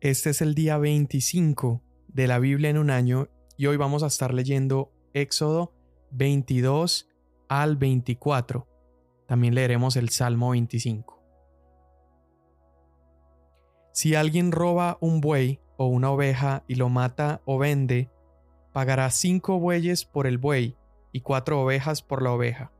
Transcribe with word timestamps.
Este 0.00 0.30
es 0.30 0.40
el 0.40 0.54
día 0.54 0.78
25 0.78 1.82
de 2.08 2.26
la 2.26 2.38
Biblia 2.38 2.70
en 2.70 2.78
un 2.78 2.88
año 2.88 3.28
y 3.58 3.66
hoy 3.66 3.76
vamos 3.76 4.02
a 4.02 4.06
estar 4.06 4.32
leyendo 4.32 4.90
Éxodo 5.12 5.74
22 6.12 7.06
al 7.50 7.76
24. 7.76 8.66
También 9.26 9.54
leeremos 9.54 9.96
el 9.96 10.08
Salmo 10.08 10.52
25. 10.52 11.22
Si 13.92 14.14
alguien 14.14 14.52
roba 14.52 14.96
un 15.02 15.20
buey 15.20 15.60
o 15.76 15.88
una 15.88 16.10
oveja 16.10 16.64
y 16.66 16.76
lo 16.76 16.88
mata 16.88 17.42
o 17.44 17.58
vende, 17.58 18.08
pagará 18.72 19.10
cinco 19.10 19.58
bueyes 19.58 20.06
por 20.06 20.26
el 20.26 20.38
buey 20.38 20.78
y 21.12 21.20
cuatro 21.20 21.60
ovejas 21.60 22.00
por 22.00 22.22
la 22.22 22.32
oveja. 22.32 22.72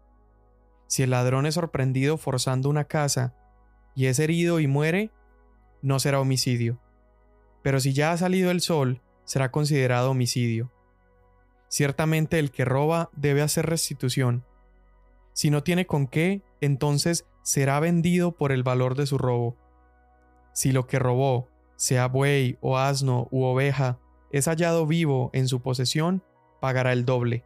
Si 0.86 1.02
el 1.02 1.10
ladrón 1.10 1.44
es 1.44 1.56
sorprendido 1.56 2.16
forzando 2.16 2.70
una 2.70 2.84
casa 2.84 3.34
y 3.94 4.06
es 4.06 4.18
herido 4.18 4.58
y 4.58 4.66
muere, 4.66 5.10
no 5.82 6.00
será 6.00 6.18
homicidio 6.18 6.80
pero 7.62 7.80
si 7.80 7.92
ya 7.92 8.12
ha 8.12 8.16
salido 8.16 8.50
el 8.50 8.60
sol, 8.60 9.00
será 9.24 9.50
considerado 9.50 10.10
homicidio. 10.10 10.70
Ciertamente 11.68 12.38
el 12.38 12.50
que 12.50 12.64
roba 12.64 13.10
debe 13.14 13.42
hacer 13.42 13.66
restitución. 13.66 14.44
Si 15.32 15.50
no 15.50 15.62
tiene 15.62 15.86
con 15.86 16.06
qué, 16.06 16.42
entonces 16.60 17.26
será 17.42 17.80
vendido 17.80 18.32
por 18.32 18.52
el 18.52 18.62
valor 18.62 18.96
de 18.96 19.06
su 19.06 19.18
robo. 19.18 19.56
Si 20.52 20.72
lo 20.72 20.86
que 20.86 20.98
robó, 20.98 21.48
sea 21.76 22.08
buey 22.08 22.58
o 22.60 22.76
asno 22.76 23.28
u 23.30 23.44
oveja, 23.44 23.98
es 24.32 24.46
hallado 24.46 24.86
vivo 24.86 25.30
en 25.32 25.48
su 25.48 25.62
posesión, 25.62 26.22
pagará 26.60 26.92
el 26.92 27.04
doble. 27.04 27.44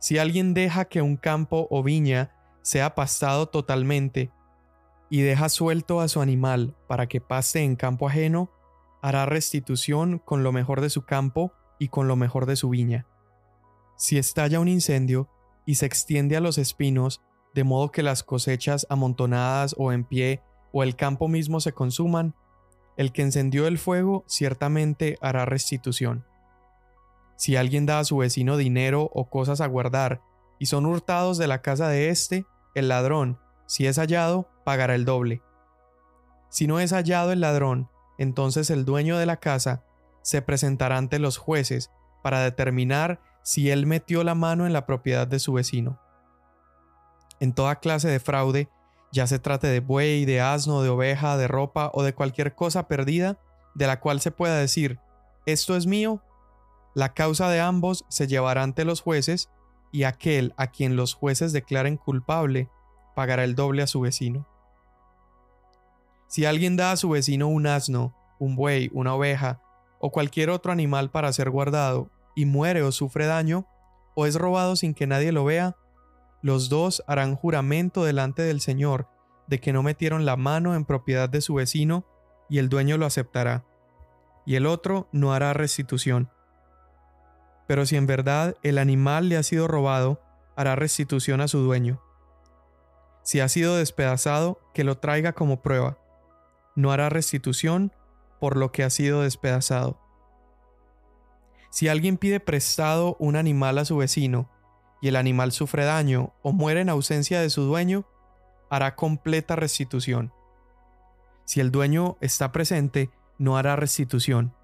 Si 0.00 0.18
alguien 0.18 0.54
deja 0.54 0.84
que 0.84 1.02
un 1.02 1.16
campo 1.16 1.66
o 1.70 1.82
viña 1.82 2.34
sea 2.62 2.94
pastado 2.94 3.48
totalmente, 3.48 4.30
y 5.10 5.22
deja 5.22 5.48
suelto 5.48 6.00
a 6.00 6.08
su 6.08 6.20
animal 6.20 6.74
para 6.86 7.06
que 7.06 7.20
paste 7.20 7.62
en 7.62 7.76
campo 7.76 8.08
ajeno, 8.08 8.50
hará 9.02 9.26
restitución 9.26 10.18
con 10.18 10.42
lo 10.42 10.52
mejor 10.52 10.80
de 10.80 10.90
su 10.90 11.02
campo 11.02 11.52
y 11.78 11.88
con 11.88 12.08
lo 12.08 12.16
mejor 12.16 12.46
de 12.46 12.56
su 12.56 12.68
viña. 12.70 13.06
Si 13.96 14.18
estalla 14.18 14.60
un 14.60 14.68
incendio 14.68 15.28
y 15.64 15.76
se 15.76 15.86
extiende 15.86 16.36
a 16.36 16.40
los 16.40 16.58
espinos, 16.58 17.22
de 17.54 17.64
modo 17.64 17.90
que 17.90 18.02
las 18.02 18.22
cosechas 18.22 18.86
amontonadas 18.90 19.74
o 19.78 19.92
en 19.92 20.04
pie 20.04 20.42
o 20.72 20.82
el 20.82 20.96
campo 20.96 21.28
mismo 21.28 21.60
se 21.60 21.72
consuman, 21.72 22.34
el 22.96 23.12
que 23.12 23.22
encendió 23.22 23.66
el 23.66 23.78
fuego 23.78 24.24
ciertamente 24.26 25.18
hará 25.20 25.44
restitución. 25.44 26.26
Si 27.36 27.56
alguien 27.56 27.86
da 27.86 28.00
a 28.00 28.04
su 28.04 28.16
vecino 28.16 28.56
dinero 28.56 29.10
o 29.14 29.30
cosas 29.30 29.60
a 29.60 29.66
guardar, 29.66 30.20
y 30.58 30.66
son 30.66 30.86
hurtados 30.86 31.38
de 31.38 31.46
la 31.46 31.62
casa 31.62 31.88
de 31.88 32.08
éste, 32.08 32.44
el 32.74 32.88
ladrón, 32.88 33.38
si 33.66 33.86
es 33.86 33.98
hallado, 33.98 34.48
pagará 34.64 34.94
el 34.94 35.04
doble. 35.04 35.42
Si 36.48 36.66
no 36.66 36.80
es 36.80 36.92
hallado 36.92 37.30
el 37.32 37.40
ladrón, 37.40 37.88
entonces 38.18 38.70
el 38.70 38.84
dueño 38.84 39.16
de 39.16 39.26
la 39.26 39.38
casa 39.38 39.84
se 40.22 40.42
presentará 40.42 40.98
ante 40.98 41.18
los 41.18 41.38
jueces 41.38 41.90
para 42.22 42.40
determinar 42.40 43.20
si 43.42 43.70
él 43.70 43.86
metió 43.86 44.24
la 44.24 44.34
mano 44.34 44.66
en 44.66 44.72
la 44.72 44.84
propiedad 44.84 45.26
de 45.26 45.38
su 45.38 45.54
vecino. 45.54 45.98
En 47.40 47.54
toda 47.54 47.76
clase 47.76 48.08
de 48.08 48.20
fraude, 48.20 48.68
ya 49.12 49.26
se 49.26 49.38
trate 49.38 49.68
de 49.68 49.80
buey, 49.80 50.24
de 50.24 50.40
asno, 50.40 50.82
de 50.82 50.90
oveja, 50.90 51.36
de 51.36 51.48
ropa 51.48 51.90
o 51.94 52.02
de 52.02 52.14
cualquier 52.14 52.54
cosa 52.54 52.88
perdida, 52.88 53.38
de 53.74 53.86
la 53.86 54.00
cual 54.00 54.20
se 54.20 54.30
pueda 54.30 54.56
decir, 54.56 54.98
esto 55.46 55.76
es 55.76 55.86
mío, 55.86 56.22
la 56.94 57.14
causa 57.14 57.48
de 57.48 57.60
ambos 57.60 58.04
se 58.08 58.26
llevará 58.26 58.62
ante 58.62 58.84
los 58.84 59.00
jueces, 59.00 59.50
y 59.92 60.02
aquel 60.02 60.52
a 60.58 60.66
quien 60.66 60.96
los 60.96 61.14
jueces 61.14 61.52
declaren 61.52 61.96
culpable 61.96 62.68
pagará 63.14 63.44
el 63.44 63.54
doble 63.54 63.82
a 63.82 63.86
su 63.86 64.00
vecino. 64.00 64.46
Si 66.28 66.44
alguien 66.44 66.76
da 66.76 66.92
a 66.92 66.96
su 66.96 67.08
vecino 67.08 67.48
un 67.48 67.66
asno, 67.66 68.14
un 68.38 68.54
buey, 68.54 68.90
una 68.92 69.14
oveja 69.14 69.60
o 69.98 70.12
cualquier 70.12 70.50
otro 70.50 70.70
animal 70.72 71.10
para 71.10 71.32
ser 71.32 71.50
guardado 71.50 72.10
y 72.36 72.44
muere 72.44 72.82
o 72.82 72.92
sufre 72.92 73.26
daño, 73.26 73.66
o 74.14 74.26
es 74.26 74.36
robado 74.36 74.76
sin 74.76 74.94
que 74.94 75.06
nadie 75.06 75.32
lo 75.32 75.44
vea, 75.44 75.76
los 76.42 76.68
dos 76.68 77.02
harán 77.06 77.34
juramento 77.34 78.04
delante 78.04 78.42
del 78.42 78.60
Señor 78.60 79.08
de 79.46 79.58
que 79.58 79.72
no 79.72 79.82
metieron 79.82 80.26
la 80.26 80.36
mano 80.36 80.74
en 80.74 80.84
propiedad 80.84 81.30
de 81.30 81.40
su 81.40 81.54
vecino 81.54 82.04
y 82.50 82.58
el 82.58 82.68
dueño 82.68 82.98
lo 82.98 83.06
aceptará, 83.06 83.64
y 84.44 84.56
el 84.56 84.66
otro 84.66 85.08
no 85.12 85.32
hará 85.32 85.54
restitución. 85.54 86.30
Pero 87.66 87.86
si 87.86 87.96
en 87.96 88.06
verdad 88.06 88.54
el 88.62 88.76
animal 88.78 89.30
le 89.30 89.38
ha 89.38 89.42
sido 89.42 89.66
robado, 89.66 90.20
hará 90.56 90.76
restitución 90.76 91.40
a 91.40 91.48
su 91.48 91.58
dueño. 91.60 92.02
Si 93.22 93.40
ha 93.40 93.48
sido 93.48 93.76
despedazado, 93.76 94.60
que 94.74 94.84
lo 94.84 94.98
traiga 94.98 95.32
como 95.32 95.62
prueba 95.62 95.98
no 96.78 96.92
hará 96.92 97.08
restitución 97.08 97.92
por 98.38 98.56
lo 98.56 98.70
que 98.70 98.84
ha 98.84 98.90
sido 98.90 99.22
despedazado. 99.22 100.00
Si 101.72 101.88
alguien 101.88 102.16
pide 102.16 102.38
prestado 102.38 103.16
un 103.18 103.34
animal 103.34 103.78
a 103.78 103.84
su 103.84 103.96
vecino, 103.96 104.48
y 105.00 105.08
el 105.08 105.16
animal 105.16 105.50
sufre 105.50 105.84
daño 105.84 106.34
o 106.40 106.52
muere 106.52 106.80
en 106.80 106.88
ausencia 106.88 107.40
de 107.40 107.50
su 107.50 107.62
dueño, 107.62 108.06
hará 108.70 108.94
completa 108.94 109.56
restitución. 109.56 110.32
Si 111.46 111.58
el 111.58 111.72
dueño 111.72 112.16
está 112.20 112.52
presente, 112.52 113.10
no 113.38 113.56
hará 113.56 113.74
restitución. 113.74 114.54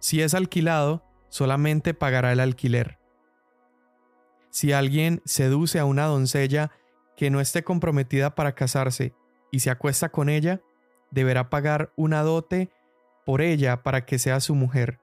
Si 0.00 0.20
es 0.20 0.34
alquilado, 0.34 1.02
solamente 1.30 1.94
pagará 1.94 2.32
el 2.32 2.40
alquiler. 2.40 2.98
Si 4.50 4.72
alguien 4.74 5.22
seduce 5.24 5.78
a 5.78 5.86
una 5.86 6.04
doncella 6.04 6.72
que 7.16 7.30
no 7.30 7.40
esté 7.40 7.64
comprometida 7.64 8.34
para 8.34 8.54
casarse 8.54 9.14
y 9.50 9.60
se 9.60 9.70
acuesta 9.70 10.10
con 10.10 10.28
ella, 10.28 10.60
deberá 11.12 11.50
pagar 11.50 11.92
una 11.94 12.22
dote 12.22 12.70
por 13.24 13.40
ella 13.40 13.84
para 13.84 14.04
que 14.04 14.18
sea 14.18 14.40
su 14.40 14.56
mujer. 14.56 14.98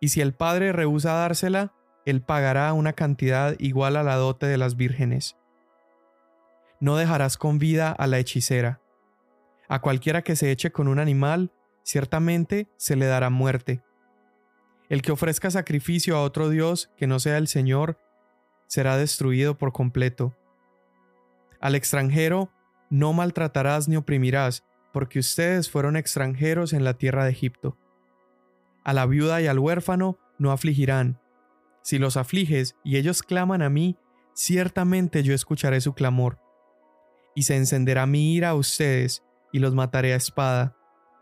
Y 0.00 0.08
si 0.08 0.22
el 0.22 0.32
padre 0.32 0.72
rehúsa 0.72 1.12
dársela, 1.12 1.74
él 2.06 2.22
pagará 2.22 2.72
una 2.72 2.94
cantidad 2.94 3.54
igual 3.58 3.96
a 3.96 4.02
la 4.02 4.16
dote 4.16 4.46
de 4.46 4.56
las 4.56 4.76
vírgenes. 4.76 5.36
No 6.80 6.96
dejarás 6.96 7.36
con 7.36 7.58
vida 7.58 7.92
a 7.92 8.06
la 8.06 8.18
hechicera. 8.18 8.80
A 9.68 9.80
cualquiera 9.80 10.22
que 10.22 10.36
se 10.36 10.50
eche 10.50 10.72
con 10.72 10.88
un 10.88 10.98
animal, 10.98 11.52
ciertamente 11.82 12.68
se 12.78 12.96
le 12.96 13.04
dará 13.06 13.28
muerte. 13.28 13.82
El 14.88 15.02
que 15.02 15.12
ofrezca 15.12 15.50
sacrificio 15.50 16.16
a 16.16 16.22
otro 16.22 16.48
Dios 16.48 16.90
que 16.96 17.06
no 17.06 17.20
sea 17.20 17.36
el 17.36 17.48
Señor, 17.48 17.98
será 18.66 18.96
destruido 18.96 19.58
por 19.58 19.72
completo. 19.72 20.34
Al 21.60 21.74
extranjero 21.74 22.50
no 22.88 23.12
maltratarás 23.12 23.86
ni 23.88 23.96
oprimirás, 23.96 24.64
porque 24.92 25.18
ustedes 25.18 25.70
fueron 25.70 25.96
extranjeros 25.96 26.72
en 26.72 26.84
la 26.84 26.94
tierra 26.94 27.24
de 27.24 27.30
Egipto. 27.30 27.76
A 28.84 28.92
la 28.92 29.06
viuda 29.06 29.40
y 29.40 29.46
al 29.46 29.58
huérfano 29.58 30.18
no 30.38 30.52
afligirán. 30.52 31.20
Si 31.82 31.98
los 31.98 32.16
afliges 32.16 32.76
y 32.84 32.96
ellos 32.96 33.22
claman 33.22 33.62
a 33.62 33.70
mí, 33.70 33.96
ciertamente 34.34 35.22
yo 35.22 35.34
escucharé 35.34 35.80
su 35.80 35.94
clamor. 35.94 36.38
Y 37.34 37.42
se 37.42 37.56
encenderá 37.56 38.06
mi 38.06 38.34
ira 38.34 38.50
a 38.50 38.54
ustedes, 38.54 39.22
y 39.52 39.58
los 39.58 39.74
mataré 39.74 40.12
a 40.12 40.16
espada, 40.16 40.76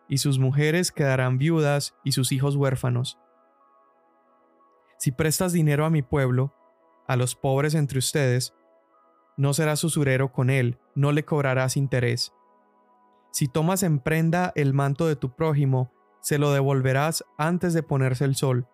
y 0.08 0.18
sus 0.18 0.38
mujeres 0.38 0.90
quedarán 0.90 1.38
viudas 1.38 1.94
y 2.04 2.12
sus 2.12 2.32
hijos 2.32 2.56
huérfanos. 2.56 3.18
Si 4.98 5.12
prestas 5.12 5.52
dinero 5.52 5.84
a 5.84 5.90
mi 5.90 6.02
pueblo, 6.02 6.54
a 7.06 7.16
los 7.16 7.34
pobres 7.34 7.74
entre 7.74 7.98
ustedes, 7.98 8.54
no 9.36 9.54
serás 9.54 9.84
usurero 9.84 10.32
con 10.32 10.50
él, 10.50 10.78
no 10.94 11.12
le 11.12 11.24
cobrarás 11.24 11.76
interés 11.76 12.32
si 13.30 13.48
tomas 13.48 13.82
en 13.82 14.00
prenda 14.00 14.52
el 14.56 14.72
manto 14.72 15.06
de 15.06 15.16
tu 15.16 15.34
prójimo, 15.34 15.92
se 16.20 16.38
lo 16.38 16.52
devolverás 16.52 17.24
antes 17.36 17.74
de 17.74 17.82
ponerse 17.82 18.24
el 18.24 18.34
sol, 18.34 18.66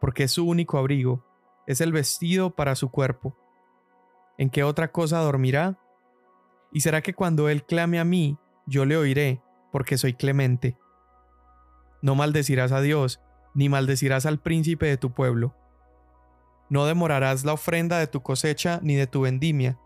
porque 0.00 0.24
es 0.24 0.32
su 0.32 0.46
único 0.46 0.78
abrigo, 0.78 1.24
es 1.66 1.80
el 1.80 1.92
vestido 1.92 2.54
para 2.54 2.74
su 2.74 2.90
cuerpo. 2.90 3.36
¿En 4.38 4.50
qué 4.50 4.64
otra 4.64 4.90
cosa 4.92 5.18
dormirá? 5.18 5.78
¿Y 6.72 6.80
será 6.80 7.02
que 7.02 7.14
cuando 7.14 7.48
él 7.48 7.64
clame 7.64 8.00
a 8.00 8.04
mí, 8.04 8.38
yo 8.66 8.84
le 8.84 8.96
oiré, 8.96 9.42
porque 9.70 9.98
soy 9.98 10.14
clemente? 10.14 10.78
No 12.00 12.14
maldecirás 12.14 12.72
a 12.72 12.80
Dios, 12.80 13.20
ni 13.54 13.68
maldecirás 13.68 14.26
al 14.26 14.40
príncipe 14.40 14.86
de 14.86 14.96
tu 14.96 15.12
pueblo. 15.12 15.54
No 16.70 16.86
demorarás 16.86 17.44
la 17.44 17.52
ofrenda 17.52 17.98
de 17.98 18.06
tu 18.06 18.22
cosecha 18.22 18.80
ni 18.82 18.94
de 18.94 19.06
tu 19.06 19.20
vendimia. 19.20 19.78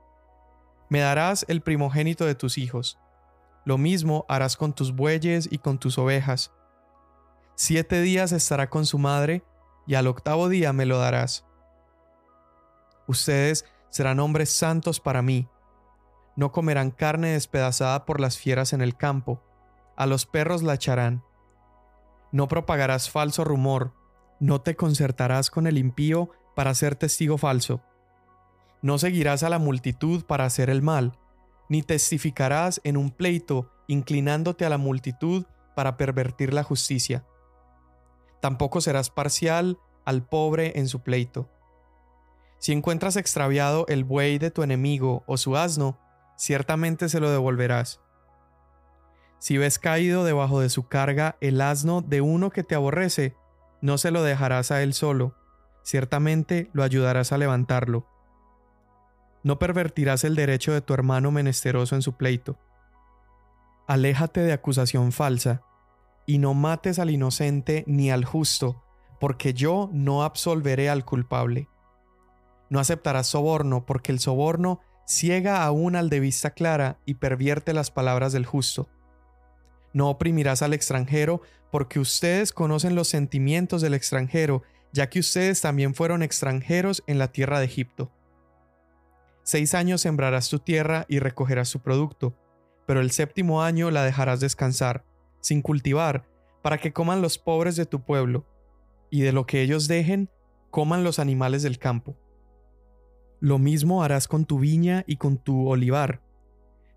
Me 0.89 1.01
darás 1.01 1.45
el 1.49 1.61
primogénito 1.61 2.25
de 2.25 2.37
tus 2.37 2.59
hijos 2.59 2.99
lo 3.67 3.79
mismo 3.79 4.25
harás 4.29 4.57
con 4.57 4.73
tus 4.73 4.95
bueyes 4.95 5.49
y 5.51 5.59
con 5.59 5.79
tus 5.79 5.99
ovejas. 5.99 6.53
Siete 7.57 8.01
días 8.01 8.31
estará 8.31 8.71
con 8.71 8.87
su 8.87 8.97
madre, 8.97 9.43
y 9.89 9.97
al 9.97 10.07
octavo 10.07 10.49
día 10.49 10.73
me 10.73 10.87
lo 10.87 10.99
darás. 10.99 11.45
Ustedes 13.09 13.67
serán 13.89 14.21
hombres 14.21 14.51
santos 14.51 15.01
para 15.01 15.21
mí. 15.21 15.49
No 16.37 16.53
comerán 16.53 16.93
carne 16.93 17.33
despedazada 17.33 18.05
por 18.05 18.21
las 18.21 18.39
fieras 18.39 18.73
en 18.73 18.83
el 18.83 18.97
campo, 18.97 19.43
a 19.97 20.07
los 20.07 20.27
perros 20.27 20.63
la 20.63 20.75
echarán. 20.75 21.25
No 22.31 22.47
propagarás 22.47 23.11
falso 23.11 23.43
rumor, 23.43 23.95
no 24.39 24.61
te 24.61 24.77
concertarás 24.77 25.51
con 25.51 25.67
el 25.67 25.77
impío 25.77 26.31
para 26.55 26.73
ser 26.75 26.95
testigo 26.95 27.37
falso. 27.37 27.83
No 28.81 28.99
seguirás 28.99 29.43
a 29.43 29.49
la 29.49 29.59
multitud 29.59 30.25
para 30.25 30.45
hacer 30.45 30.71
el 30.71 30.83
mal 30.83 31.19
ni 31.69 31.83
testificarás 31.83 32.81
en 32.85 32.97
un 32.97 33.11
pleito 33.11 33.71
inclinándote 33.87 34.65
a 34.65 34.71
la 34.71 34.79
multitud 34.79 35.47
para 35.75 35.97
pervertir 35.97 36.53
la 36.53 36.63
justicia. 36.63 37.25
Tampoco 38.41 38.81
serás 38.81 39.11
parcial 39.11 39.79
al 40.05 40.27
pobre 40.27 40.79
en 40.79 40.89
su 40.89 41.03
pleito. 41.03 41.51
Si 42.59 42.73
encuentras 42.73 43.17
extraviado 43.17 43.87
el 43.89 44.05
buey 44.05 44.39
de 44.39 44.51
tu 44.51 44.63
enemigo 44.63 45.25
o 45.27 45.37
su 45.37 45.57
asno, 45.57 45.99
ciertamente 46.37 47.09
se 47.09 47.21
lo 47.21 47.31
devolverás. 47.31 48.01
Si 49.39 49.59
ves 49.59 49.79
caído 49.79 50.25
debajo 50.25 50.61
de 50.61 50.71
su 50.71 50.89
carga 50.89 51.37
el 51.41 51.61
asno 51.61 52.01
de 52.01 52.21
uno 52.21 52.51
que 52.51 52.63
te 52.63 52.75
aborrece, 52.75 53.37
no 53.81 53.99
se 53.99 54.11
lo 54.11 54.23
dejarás 54.23 54.71
a 54.71 54.83
él 54.83 54.95
solo, 54.95 55.35
ciertamente 55.83 56.71
lo 56.73 56.83
ayudarás 56.83 57.33
a 57.33 57.39
levantarlo. 57.39 58.07
No 59.43 59.59
pervertirás 59.59 60.25
el 60.25 60.35
derecho 60.35 60.73
de 60.73 60.81
tu 60.81 60.95
hermano 60.95 61.31
menesteroso 61.31 61.95
en 61.95 62.03
su 62.03 62.15
pleito. 62.15 62.59
Aléjate 63.87 64.41
de 64.41 64.53
acusación 64.53 65.13
falsa, 65.13 65.63
y 66.27 66.39
no 66.39 66.55
mates 66.55 66.99
al 66.99 67.11
inocente 67.11 67.85
ni 67.87 68.11
al 68.11 68.25
justo, 68.25 68.83
porque 69.21 69.55
yo 69.55 69.89
no 69.93 70.25
absolveré 70.25 70.91
al 70.91 71.05
culpable. 71.05 71.69
No 72.69 72.81
aceptarás 72.81 73.29
soborno, 73.29 73.87
porque 73.87 74.11
el 74.11 74.19
soborno 74.19 74.81
ciega 75.07 75.65
aún 75.65 75.95
al 75.95 76.11
de 76.11 76.21
vista 76.21 76.51
clara 76.51 76.99
y 77.07 77.15
pervierte 77.15 77.73
las 77.73 77.93
palabras 77.93 78.33
del 78.33 78.45
justo. 78.45 78.89
No 79.93 80.11
oprimirás 80.11 80.63
al 80.63 80.75
extranjero, 80.75 81.41
porque 81.71 82.01
ustedes 82.01 82.53
conocen 82.53 82.97
los 82.97 83.09
sentimientos 83.09 83.83
del 83.83 83.95
extranjero, 83.95 84.63
ya 84.93 85.09
que 85.09 85.21
ustedes 85.21 85.61
también 85.61 85.95
fueron 85.95 86.23
extranjeros 86.23 87.05
en 87.07 87.19
la 87.19 87.31
tierra 87.31 87.61
de 87.61 87.67
Egipto. 87.67 88.11
Seis 89.47 89.75
años 89.75 90.01
sembrarás 90.01 90.49
tu 90.49 90.59
tierra 90.59 91.07
y 91.09 91.21
recogerás 91.21 91.69
su 91.69 91.79
producto, 91.79 92.35
pero 92.85 93.01
el 93.01 93.13
séptimo 93.13 93.63
año 93.63 93.93
la 93.93 94.03
dejarás 94.03 94.41
descansar, 94.41 95.05
sin 95.41 95.63
cultivar, 95.63 96.27
para 96.63 96.79
que 96.79 96.93
coman 96.93 97.23
los 97.23 97.39
pobres 97.39 97.77
de 97.77 97.87
tu 97.87 98.05
pueblo, 98.05 98.45
y 99.09 99.21
de 99.21 99.31
lo 99.31 99.47
que 99.47 99.63
ellos 99.63 99.87
dejen, 99.87 100.29
coman 100.73 101.05
los 101.05 101.21
animales 101.21 101.63
del 101.63 101.79
campo. 101.79 102.17
Lo 103.39 103.61
mismo 103.61 104.03
harás 104.03 104.27
con 104.27 104.47
tu 104.47 104.59
viña 104.59 105.05
y 105.07 105.17
con 105.17 105.39
tu 105.39 105.69
olivar. 105.69 106.23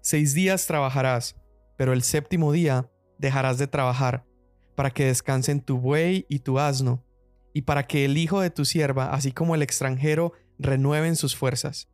Seis 0.01 0.33
días 0.33 0.65
trabajarás, 0.65 1.39
pero 1.77 1.93
el 1.93 2.01
séptimo 2.01 2.51
día 2.51 2.89
dejarás 3.19 3.59
de 3.59 3.67
trabajar, 3.67 4.25
para 4.73 4.89
que 4.89 5.05
descansen 5.05 5.61
tu 5.61 5.77
buey 5.77 6.25
y 6.29 6.39
tu 6.39 6.57
asno, 6.57 7.05
y 7.53 7.61
para 7.61 7.85
que 7.85 8.05
el 8.05 8.17
hijo 8.17 8.41
de 8.41 8.49
tu 8.49 8.65
sierva, 8.65 9.13
así 9.13 9.33
como 9.33 9.53
el 9.53 9.61
extranjero, 9.61 10.33
renueven 10.57 11.15
sus 11.15 11.35
fuerzas. 11.35 11.89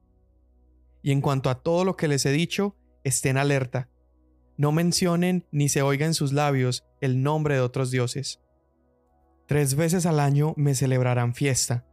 Y 1.05 1.11
en 1.11 1.21
cuanto 1.21 1.51
a 1.51 1.61
todo 1.61 1.85
lo 1.85 1.95
que 1.95 2.07
les 2.07 2.25
he 2.25 2.31
dicho, 2.31 2.75
estén 3.03 3.37
alerta. 3.37 3.89
No 4.57 4.71
mencionen 4.71 5.45
ni 5.51 5.69
se 5.69 5.83
oiga 5.83 6.07
en 6.07 6.15
sus 6.15 6.33
labios 6.33 6.83
el 6.99 7.21
nombre 7.21 7.53
de 7.53 7.61
otros 7.61 7.91
dioses. 7.91 8.41
Tres 9.45 9.75
veces 9.75 10.07
al 10.07 10.19
año 10.19 10.55
me 10.57 10.73
celebrarán 10.73 11.35
fiesta. 11.35 11.85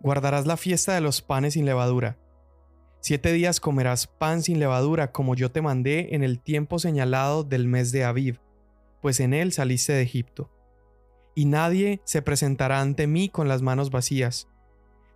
Guardarás 0.00 0.46
la 0.46 0.56
fiesta 0.56 0.94
de 0.94 1.02
los 1.02 1.20
panes 1.20 1.52
sin 1.52 1.66
levadura. 1.66 2.16
Siete 3.02 3.34
días 3.34 3.60
comerás 3.60 4.06
pan 4.06 4.42
sin 4.42 4.58
levadura 4.58 5.12
como 5.12 5.34
yo 5.34 5.50
te 5.50 5.60
mandé 5.60 6.14
en 6.14 6.22
el 6.22 6.40
tiempo 6.40 6.78
señalado 6.78 7.44
del 7.44 7.68
mes 7.68 7.92
de 7.92 8.04
Aviv, 8.04 8.40
pues 9.02 9.20
en 9.20 9.34
él 9.34 9.52
saliste 9.52 9.92
de 9.92 10.00
Egipto. 10.00 10.50
Y 11.34 11.44
nadie 11.44 12.00
se 12.04 12.22
presentará 12.22 12.80
ante 12.80 13.08
mí 13.08 13.28
con 13.28 13.46
las 13.46 13.60
manos 13.60 13.90
vacías. 13.90 14.48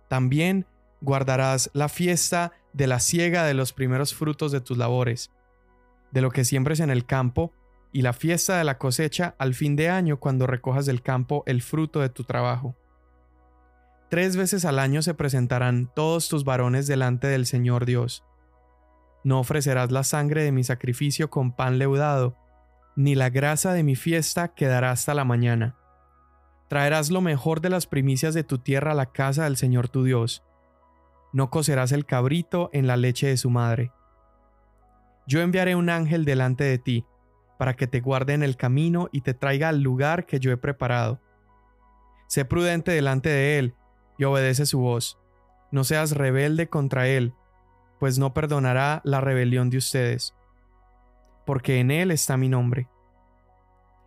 También 0.07 0.67
guardarás 1.01 1.71
la 1.73 1.89
fiesta 1.89 2.51
de 2.73 2.87
la 2.87 2.99
siega 2.99 3.45
de 3.45 3.53
los 3.53 3.71
primeros 3.71 4.13
frutos 4.13 4.51
de 4.51 4.61
tus 4.61 4.77
labores, 4.77 5.31
de 6.11 6.21
lo 6.21 6.31
que 6.31 6.43
siembres 6.43 6.79
en 6.79 6.89
el 6.89 7.05
campo, 7.05 7.53
y 7.91 8.01
la 8.01 8.13
fiesta 8.13 8.57
de 8.57 8.63
la 8.63 8.79
cosecha 8.79 9.35
al 9.37 9.53
fin 9.53 9.75
de 9.75 9.89
año 9.89 10.19
cuando 10.19 10.47
recojas 10.47 10.87
del 10.87 11.03
campo 11.03 11.43
el 11.45 11.61
fruto 11.61 11.99
de 11.99 12.09
tu 12.09 12.23
trabajo. 12.23 12.75
Tres 14.09 14.35
veces 14.35 14.65
al 14.65 14.79
año 14.79 15.03
se 15.03 15.13
presentarán 15.13 15.91
todos 15.95 16.27
tus 16.27 16.43
varones 16.43 16.87
delante 16.87 17.27
del 17.27 17.45
Señor 17.45 17.85
Dios. 17.85 18.23
No 19.23 19.39
ofrecerás 19.39 19.91
la 19.91 20.03
sangre 20.03 20.43
de 20.43 20.51
mi 20.51 20.63
sacrificio 20.63 21.29
con 21.29 21.55
pan 21.55 21.77
leudado, 21.77 22.35
ni 22.95 23.15
la 23.15 23.29
grasa 23.29 23.73
de 23.73 23.83
mi 23.83 23.95
fiesta 23.95 24.49
quedará 24.49 24.91
hasta 24.91 25.13
la 25.13 25.23
mañana. 25.23 25.75
Traerás 26.67 27.11
lo 27.11 27.21
mejor 27.21 27.61
de 27.61 27.69
las 27.69 27.85
primicias 27.85 28.33
de 28.33 28.43
tu 28.43 28.57
tierra 28.57 28.91
a 28.91 28.95
la 28.95 29.11
casa 29.11 29.43
del 29.43 29.57
Señor 29.57 29.89
tu 29.89 30.03
Dios 30.03 30.43
no 31.33 31.49
cocerás 31.49 31.91
el 31.91 32.05
cabrito 32.05 32.69
en 32.71 32.87
la 32.87 32.95
leche 32.95 33.27
de 33.27 33.37
su 33.37 33.49
madre. 33.49 33.91
Yo 35.27 35.41
enviaré 35.41 35.75
un 35.75 35.89
ángel 35.89 36.25
delante 36.25 36.63
de 36.63 36.77
ti, 36.77 37.05
para 37.57 37.75
que 37.75 37.87
te 37.87 38.01
guarde 38.01 38.33
en 38.33 38.43
el 38.43 38.57
camino 38.57 39.09
y 39.11 39.21
te 39.21 39.33
traiga 39.33 39.69
al 39.69 39.81
lugar 39.81 40.25
que 40.25 40.39
yo 40.39 40.51
he 40.51 40.57
preparado. 40.57 41.19
Sé 42.27 42.45
prudente 42.45 42.91
delante 42.91 43.29
de 43.29 43.59
él 43.59 43.75
y 44.17 44.25
obedece 44.25 44.65
su 44.65 44.79
voz. 44.79 45.19
No 45.71 45.83
seas 45.83 46.11
rebelde 46.11 46.67
contra 46.67 47.07
él, 47.07 47.33
pues 47.99 48.19
no 48.19 48.33
perdonará 48.33 49.01
la 49.03 49.21
rebelión 49.21 49.69
de 49.69 49.77
ustedes, 49.77 50.35
porque 51.45 51.79
en 51.79 51.89
él 51.89 52.11
está 52.11 52.37
mi 52.37 52.49
nombre. 52.49 52.89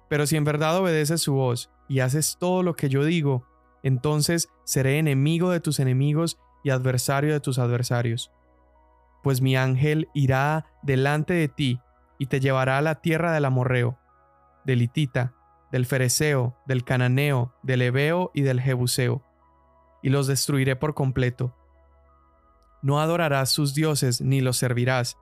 Pero 0.08 0.26
si 0.26 0.36
en 0.36 0.44
verdad 0.44 0.76
obedeces 0.76 1.22
su 1.22 1.34
voz 1.34 1.70
y 1.88 2.00
haces 2.00 2.36
todo 2.38 2.62
lo 2.62 2.74
que 2.74 2.88
yo 2.88 3.04
digo, 3.04 3.46
entonces 3.82 4.48
seré 4.64 4.98
enemigo 4.98 5.50
de 5.50 5.60
tus 5.60 5.80
enemigos 5.80 6.38
y 6.66 6.70
adversario 6.70 7.32
de 7.32 7.38
tus 7.38 7.60
adversarios. 7.60 8.32
Pues 9.22 9.40
mi 9.40 9.56
ángel 9.56 10.08
irá 10.14 10.66
delante 10.82 11.32
de 11.32 11.46
ti 11.46 11.78
y 12.18 12.26
te 12.26 12.40
llevará 12.40 12.76
a 12.76 12.82
la 12.82 12.96
tierra 12.96 13.30
del 13.30 13.44
amorreo, 13.44 14.00
del 14.64 14.82
hitita, 14.82 15.32
del 15.70 15.86
fereceo, 15.86 16.56
del 16.66 16.82
cananeo, 16.82 17.54
del 17.62 17.82
hebeo 17.82 18.32
y 18.34 18.42
del 18.42 18.60
jebuseo, 18.60 19.22
y 20.02 20.08
los 20.08 20.26
destruiré 20.26 20.74
por 20.74 20.94
completo. 20.94 21.54
No 22.82 23.00
adorarás 23.00 23.52
sus 23.52 23.72
dioses 23.72 24.20
ni 24.20 24.40
los 24.40 24.56
servirás, 24.56 25.16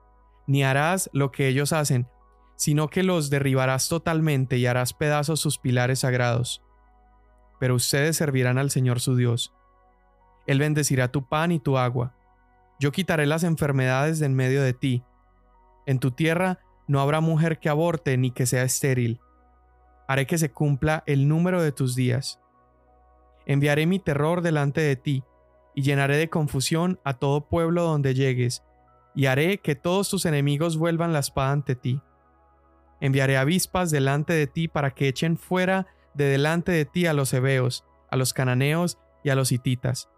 ni 0.47 0.63
harás 0.63 1.11
lo 1.13 1.31
que 1.31 1.47
ellos 1.47 1.73
hacen, 1.73 2.07
sino 2.55 2.87
que 2.89 3.03
los 3.03 3.29
derribarás 3.29 3.87
totalmente 3.87 4.57
y 4.57 4.65
harás 4.65 4.95
pedazos 4.95 5.41
sus 5.41 5.59
pilares 5.59 5.99
sagrados. 5.99 6.63
Pero 7.59 7.75
ustedes 7.75 8.17
servirán 8.17 8.57
al 8.57 8.71
Señor 8.71 8.99
su 8.99 9.15
Dios 9.15 9.54
él 10.47 10.59
bendecirá 10.59 11.11
tu 11.11 11.27
pan 11.27 11.51
y 11.51 11.59
tu 11.59 11.77
agua. 11.77 12.13
Yo 12.79 12.91
quitaré 12.91 13.25
las 13.25 13.43
enfermedades 13.43 14.19
de 14.19 14.27
en 14.27 14.35
medio 14.35 14.61
de 14.61 14.73
ti. 14.73 15.03
En 15.85 15.99
tu 15.99 16.11
tierra 16.11 16.59
no 16.87 16.99
habrá 16.99 17.21
mujer 17.21 17.59
que 17.59 17.69
aborte 17.69 18.17
ni 18.17 18.31
que 18.31 18.45
sea 18.45 18.63
estéril. 18.63 19.19
Haré 20.07 20.27
que 20.27 20.37
se 20.37 20.51
cumpla 20.51 21.03
el 21.07 21.27
número 21.27 21.61
de 21.61 21.71
tus 21.71 21.95
días. 21.95 22.39
Enviaré 23.45 23.85
mi 23.85 23.99
terror 23.99 24.41
delante 24.41 24.81
de 24.81 24.95
ti, 24.95 25.23
y 25.73 25.81
llenaré 25.81 26.17
de 26.17 26.29
confusión 26.29 26.99
a 27.03 27.15
todo 27.15 27.47
pueblo 27.47 27.83
donde 27.83 28.13
llegues, 28.13 28.63
y 29.13 29.25
haré 29.25 29.59
que 29.59 29.75
todos 29.75 30.09
tus 30.09 30.25
enemigos 30.25 30.77
vuelvan 30.77 31.13
la 31.13 31.19
espada 31.19 31.51
ante 31.51 31.75
ti. 31.75 32.01
Enviaré 33.01 33.37
avispas 33.37 33.91
delante 33.91 34.33
de 34.33 34.47
ti 34.47 34.67
para 34.67 34.91
que 34.91 35.07
echen 35.07 35.37
fuera 35.37 35.87
de 36.13 36.25
delante 36.25 36.71
de 36.71 36.85
ti 36.85 37.07
a 37.07 37.13
los 37.13 37.33
hebeos, 37.33 37.85
a 38.09 38.15
los 38.15 38.33
cananeos 38.33 38.97
y 39.23 39.29
a 39.29 39.35
los 39.35 39.51
hititas 39.51 40.09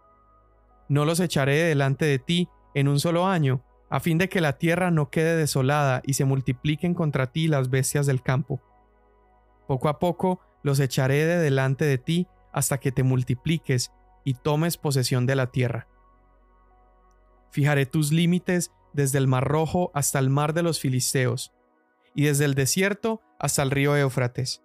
no 0.88 1.04
los 1.04 1.20
echaré 1.20 1.56
delante 1.64 2.04
de 2.04 2.18
ti 2.18 2.48
en 2.74 2.88
un 2.88 3.00
solo 3.00 3.26
año, 3.26 3.64
a 3.90 4.00
fin 4.00 4.18
de 4.18 4.28
que 4.28 4.40
la 4.40 4.58
tierra 4.58 4.90
no 4.90 5.10
quede 5.10 5.36
desolada 5.36 6.02
y 6.04 6.14
se 6.14 6.24
multipliquen 6.24 6.94
contra 6.94 7.32
ti 7.32 7.48
las 7.48 7.70
bestias 7.70 8.06
del 8.06 8.22
campo. 8.22 8.60
Poco 9.66 9.88
a 9.88 9.98
poco 9.98 10.40
los 10.62 10.80
echaré 10.80 11.24
de 11.24 11.38
delante 11.38 11.84
de 11.84 11.98
ti 11.98 12.26
hasta 12.52 12.78
que 12.78 12.92
te 12.92 13.02
multipliques 13.02 13.92
y 14.24 14.34
tomes 14.34 14.76
posesión 14.76 15.26
de 15.26 15.36
la 15.36 15.50
tierra. 15.50 15.88
Fijaré 17.50 17.86
tus 17.86 18.12
límites 18.12 18.72
desde 18.92 19.18
el 19.18 19.26
mar 19.26 19.44
rojo 19.44 19.90
hasta 19.94 20.18
el 20.18 20.30
mar 20.30 20.52
de 20.54 20.62
los 20.62 20.80
filisteos, 20.80 21.52
y 22.14 22.24
desde 22.24 22.44
el 22.44 22.54
desierto 22.54 23.22
hasta 23.38 23.62
el 23.62 23.70
río 23.70 23.96
Éufrates, 23.96 24.62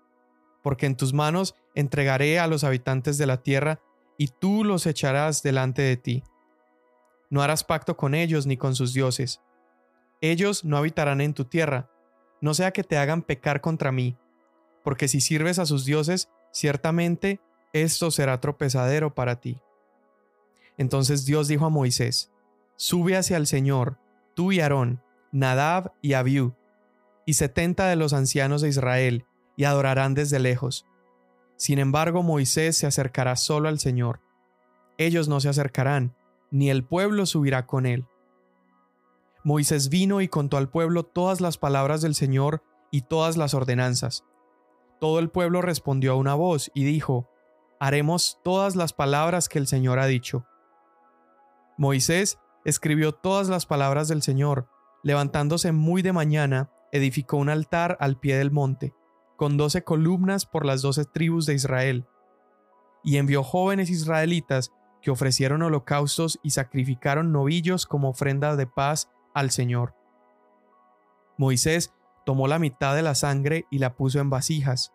porque 0.63 0.85
en 0.85 0.95
tus 0.95 1.13
manos 1.13 1.55
entregaré 1.75 2.39
a 2.39 2.47
los 2.47 2.63
habitantes 2.63 3.17
de 3.17 3.27
la 3.27 3.43
tierra 3.43 3.79
y 4.17 4.27
tú 4.27 4.63
los 4.63 4.85
echarás 4.85 5.43
delante 5.43 5.81
de 5.81 5.97
ti. 5.97 6.23
No 7.29 7.41
harás 7.41 7.63
pacto 7.63 7.97
con 7.97 8.13
ellos 8.13 8.45
ni 8.45 8.57
con 8.57 8.75
sus 8.75 8.93
dioses. 8.93 9.41
Ellos 10.21 10.63
no 10.63 10.77
habitarán 10.77 11.21
en 11.21 11.33
tu 11.33 11.45
tierra, 11.45 11.89
no 12.41 12.53
sea 12.53 12.71
que 12.71 12.83
te 12.83 12.97
hagan 12.97 13.21
pecar 13.21 13.61
contra 13.61 13.91
mí, 13.91 14.17
porque 14.83 15.07
si 15.07 15.21
sirves 15.21 15.59
a 15.59 15.65
sus 15.65 15.85
dioses, 15.85 16.29
ciertamente 16.51 17.41
esto 17.73 18.11
será 18.11 18.39
tropezadero 18.39 19.13
para 19.15 19.39
ti. 19.39 19.59
Entonces 20.77 21.25
Dios 21.25 21.47
dijo 21.47 21.65
a 21.65 21.69
Moisés, 21.69 22.31
Sube 22.75 23.17
hacia 23.17 23.37
el 23.37 23.47
Señor, 23.47 23.97
tú 24.33 24.51
y 24.51 24.59
Aarón, 24.59 25.01
Nadab 25.31 25.93
y 26.01 26.13
Abiú, 26.13 26.55
y 27.25 27.33
setenta 27.33 27.87
de 27.87 27.95
los 27.95 28.13
ancianos 28.13 28.61
de 28.61 28.69
Israel, 28.69 29.25
y 29.55 29.65
adorarán 29.65 30.13
desde 30.13 30.39
lejos 30.39 30.85
sin 31.63 31.79
embargo, 31.79 32.23
Moisés 32.23 32.75
se 32.75 32.87
acercará 32.87 33.37
solo 33.37 33.69
al 33.69 33.79
Señor. 33.79 34.19
Ellos 34.97 35.29
no 35.29 35.39
se 35.39 35.47
acercarán, 35.47 36.13
ni 36.51 36.69
el 36.69 36.83
pueblo 36.83 37.25
subirá 37.25 37.67
con 37.67 37.85
él. 37.85 38.05
Moisés 39.45 39.87
vino 39.87 40.19
y 40.19 40.27
contó 40.27 40.57
al 40.57 40.67
pueblo 40.67 41.03
todas 41.03 41.39
las 41.39 41.57
palabras 41.57 42.01
del 42.01 42.15
Señor 42.15 42.65
y 42.91 43.03
todas 43.03 43.37
las 43.37 43.53
ordenanzas. 43.53 44.25
todo 44.99 45.19
el 45.19 45.29
pueblo 45.29 45.61
respondió 45.61 46.11
a 46.11 46.15
una 46.17 46.33
voz 46.33 46.69
y 46.73 46.83
dijo, 46.83 47.29
Haremos 47.79 48.41
todas 48.43 48.75
las 48.75 48.91
palabras 48.91 49.47
que 49.47 49.57
el 49.57 49.67
Señor 49.67 49.99
ha 49.99 50.05
dicho. 50.05 50.45
Moisés 51.77 52.39
escribió 52.65 53.13
todas 53.13 53.47
las 53.47 53.65
palabras 53.65 54.09
del 54.09 54.21
Señor, 54.21 54.67
levantándose 55.01 55.71
muy 55.71 56.01
de 56.01 56.11
mañana, 56.11 56.71
edificó 56.91 57.37
un 57.37 57.47
altar 57.47 57.95
al 58.01 58.19
pie 58.19 58.35
del 58.35 58.51
monte, 58.51 58.93
con 59.35 59.57
doce 59.57 59.83
columnas 59.83 60.45
por 60.45 60.65
las 60.65 60.81
doce 60.81 61.05
tribus 61.05 61.45
de 61.45 61.55
Israel, 61.55 62.05
y 63.03 63.17
envió 63.17 63.43
jóvenes 63.43 63.89
israelitas 63.89 64.71
que 65.01 65.11
ofrecieron 65.11 65.61
holocaustos 65.61 66.39
y 66.43 66.51
sacrificaron 66.51 67.31
novillos 67.31 67.85
como 67.85 68.09
ofrenda 68.09 68.55
de 68.55 68.67
paz 68.67 69.11
al 69.33 69.51
Señor. 69.51 69.95
Moisés 71.37 71.93
tomó 72.25 72.47
la 72.47 72.59
mitad 72.59 72.95
de 72.95 73.01
la 73.01 73.15
sangre 73.15 73.65
y 73.69 73.79
la 73.79 73.95
puso 73.95 74.19
en 74.19 74.29
vasijas, 74.29 74.93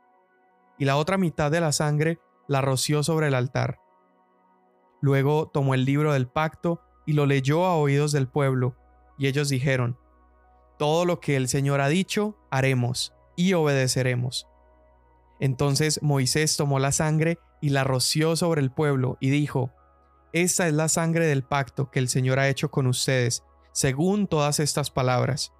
y 0.78 0.86
la 0.86 0.96
otra 0.96 1.18
mitad 1.18 1.50
de 1.50 1.60
la 1.60 1.72
sangre 1.72 2.18
la 2.46 2.62
roció 2.62 3.02
sobre 3.02 3.28
el 3.28 3.34
altar. 3.34 3.80
Luego 5.00 5.48
tomó 5.48 5.74
el 5.74 5.84
libro 5.84 6.12
del 6.12 6.28
pacto 6.28 6.80
y 7.04 7.12
lo 7.12 7.26
leyó 7.26 7.66
a 7.66 7.76
oídos 7.76 8.12
del 8.12 8.28
pueblo, 8.28 8.76
y 9.18 9.26
ellos 9.26 9.48
dijeron, 9.48 9.98
Todo 10.78 11.04
lo 11.04 11.20
que 11.20 11.36
el 11.36 11.48
Señor 11.48 11.80
ha 11.80 11.88
dicho, 11.88 12.38
haremos, 12.50 13.14
y 13.38 13.54
obedeceremos. 13.54 14.48
Entonces 15.38 16.02
Moisés 16.02 16.56
tomó 16.56 16.80
la 16.80 16.90
sangre 16.90 17.38
y 17.60 17.68
la 17.68 17.84
roció 17.84 18.34
sobre 18.34 18.60
el 18.60 18.72
pueblo, 18.72 19.16
y 19.20 19.30
dijo, 19.30 19.70
Esta 20.32 20.66
es 20.66 20.74
la 20.74 20.88
sangre 20.88 21.28
del 21.28 21.44
pacto 21.44 21.88
que 21.88 22.00
el 22.00 22.08
Señor 22.08 22.40
ha 22.40 22.48
hecho 22.48 22.72
con 22.72 22.88
ustedes, 22.88 23.44
según 23.72 24.26
todas 24.26 24.58
estas 24.58 24.90
palabras. 24.90 25.52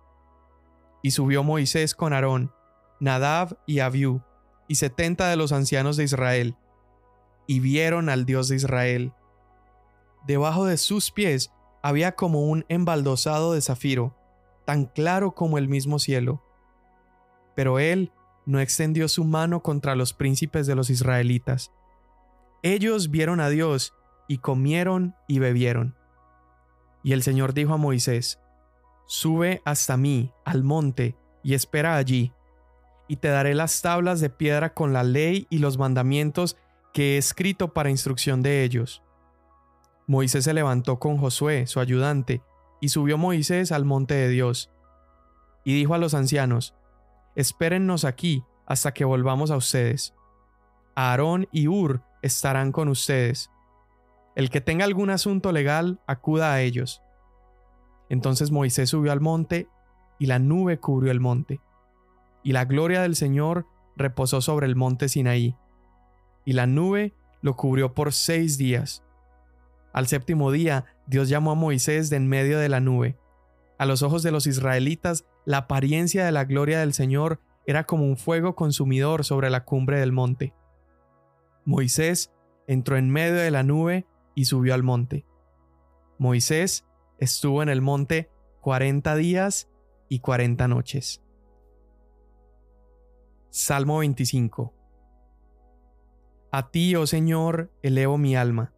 Y 1.04 1.12
subió 1.12 1.44
Moisés 1.44 1.94
con 1.94 2.12
Aarón, 2.12 2.52
Nadab 2.99 3.56
y 3.64 3.78
Abiú, 3.78 4.23
y 4.66 4.75
setenta 4.75 5.28
de 5.28 5.37
los 5.37 5.52
ancianos 5.52 5.97
de 5.97 6.02
Israel, 6.02 6.56
y 7.47 7.61
vieron 7.61 8.08
al 8.08 8.26
Dios 8.26 8.49
de 8.49 8.56
Israel. 8.56 9.12
Debajo 10.26 10.66
de 10.66 10.78
sus 10.78 11.12
pies 11.12 11.52
había 11.80 12.16
como 12.16 12.42
un 12.42 12.64
embaldosado 12.68 13.52
de 13.52 13.61
zafiro, 13.61 14.16
tan 14.66 14.87
claro 14.87 15.37
como 15.37 15.58
el 15.58 15.68
mismo 15.68 16.00
cielo. 16.00 16.42
Pero 17.58 17.80
él 17.80 18.12
no 18.46 18.60
extendió 18.60 19.08
su 19.08 19.24
mano 19.24 19.64
contra 19.64 19.96
los 19.96 20.12
príncipes 20.12 20.68
de 20.68 20.76
los 20.76 20.90
israelitas. 20.90 21.72
Ellos 22.62 23.10
vieron 23.10 23.40
a 23.40 23.48
Dios 23.48 23.94
y 24.28 24.38
comieron 24.38 25.16
y 25.26 25.40
bebieron. 25.40 25.96
Y 27.02 27.14
el 27.14 27.24
Señor 27.24 27.54
dijo 27.54 27.74
a 27.74 27.76
Moisés, 27.76 28.38
Sube 29.06 29.60
hasta 29.64 29.96
mí, 29.96 30.32
al 30.44 30.62
monte, 30.62 31.16
y 31.42 31.54
espera 31.54 31.96
allí, 31.96 32.32
y 33.08 33.16
te 33.16 33.26
daré 33.26 33.56
las 33.56 33.82
tablas 33.82 34.20
de 34.20 34.30
piedra 34.30 34.72
con 34.72 34.92
la 34.92 35.02
ley 35.02 35.48
y 35.50 35.58
los 35.58 35.78
mandamientos 35.78 36.56
que 36.94 37.16
he 37.16 37.18
escrito 37.18 37.72
para 37.72 37.90
instrucción 37.90 38.40
de 38.40 38.62
ellos. 38.62 39.02
Moisés 40.06 40.44
se 40.44 40.54
levantó 40.54 41.00
con 41.00 41.16
Josué, 41.16 41.66
su 41.66 41.80
ayudante, 41.80 42.40
y 42.80 42.90
subió 42.90 43.18
Moisés 43.18 43.72
al 43.72 43.84
monte 43.84 44.14
de 44.14 44.28
Dios. 44.28 44.70
Y 45.64 45.74
dijo 45.74 45.94
a 45.94 45.98
los 45.98 46.14
ancianos, 46.14 46.77
Espérennos 47.35 48.04
aquí 48.04 48.44
hasta 48.66 48.92
que 48.92 49.04
volvamos 49.04 49.50
a 49.50 49.56
ustedes. 49.56 50.14
Aarón 50.94 51.49
y 51.52 51.68
Ur 51.68 52.02
estarán 52.23 52.73
con 52.73 52.88
ustedes. 52.88 53.50
El 54.35 54.50
que 54.50 54.61
tenga 54.61 54.85
algún 54.85 55.11
asunto 55.11 55.52
legal, 55.52 56.00
acuda 56.06 56.52
a 56.52 56.61
ellos. 56.61 57.02
Entonces 58.08 58.50
Moisés 58.50 58.90
subió 58.90 59.12
al 59.12 59.20
monte, 59.20 59.68
y 60.18 60.26
la 60.26 60.38
nube 60.38 60.78
cubrió 60.80 61.12
el 61.12 61.20
monte. 61.20 61.61
Y 62.42 62.52
la 62.52 62.64
gloria 62.64 63.02
del 63.02 63.16
Señor 63.16 63.66
reposó 63.97 64.40
sobre 64.40 64.66
el 64.66 64.76
monte 64.76 65.08
Sinaí. 65.08 65.56
Y 66.44 66.52
la 66.52 66.66
nube 66.66 67.14
lo 67.40 67.56
cubrió 67.56 67.94
por 67.94 68.12
seis 68.12 68.58
días. 68.58 69.04
Al 69.92 70.06
séptimo 70.06 70.50
día, 70.50 70.85
Dios 71.06 71.28
llamó 71.28 71.52
a 71.52 71.56
Moisés 71.56 72.11
de 72.11 72.16
en 72.16 72.28
medio 72.28 72.58
de 72.58 72.68
la 72.68 72.80
nube. 72.80 73.16
A 73.78 73.87
los 73.87 74.02
ojos 74.02 74.25
de 74.25 74.32
los 74.32 74.47
israelitas, 74.47 75.25
la 75.44 75.58
apariencia 75.58 76.25
de 76.25 76.32
la 76.32 76.44
gloria 76.44 76.80
del 76.80 76.92
Señor 76.92 77.40
era 77.64 77.85
como 77.85 78.04
un 78.04 78.16
fuego 78.16 78.56
consumidor 78.56 79.25
sobre 79.25 79.50
la 79.50 79.64
cumbre 79.64 80.00
del 80.00 80.11
monte. 80.11 80.52
Moisés 81.64 82.32
entró 82.66 82.97
en 82.97 83.08
medio 83.08 83.37
de 83.37 83.50
la 83.50 83.62
nube 83.62 84.06
y 84.35 84.47
subió 84.47 84.75
al 84.75 84.82
monte. 84.82 85.26
Moisés 86.18 86.87
estuvo 87.18 87.62
en 87.62 87.68
el 87.68 87.80
monte 87.80 88.30
cuarenta 88.61 89.14
días 89.14 89.68
y 90.08 90.18
cuarenta 90.18 90.66
noches. 90.66 91.23
Salmo 93.50 93.99
25 93.99 94.75
A 96.50 96.70
ti, 96.70 96.97
oh 96.97 97.06
Señor, 97.06 97.70
elevo 97.82 98.18
mi 98.18 98.35
alma. 98.35 98.73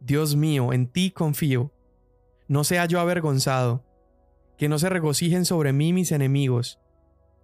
Dios 0.00 0.36
mío, 0.36 0.72
en 0.72 0.86
ti 0.86 1.10
confío. 1.10 1.72
No 2.46 2.64
sea 2.64 2.86
yo 2.86 3.00
avergonzado, 3.00 3.84
que 4.56 4.68
no 4.68 4.78
se 4.78 4.88
regocijen 4.88 5.44
sobre 5.44 5.72
mí 5.72 5.92
mis 5.92 6.12
enemigos. 6.12 6.80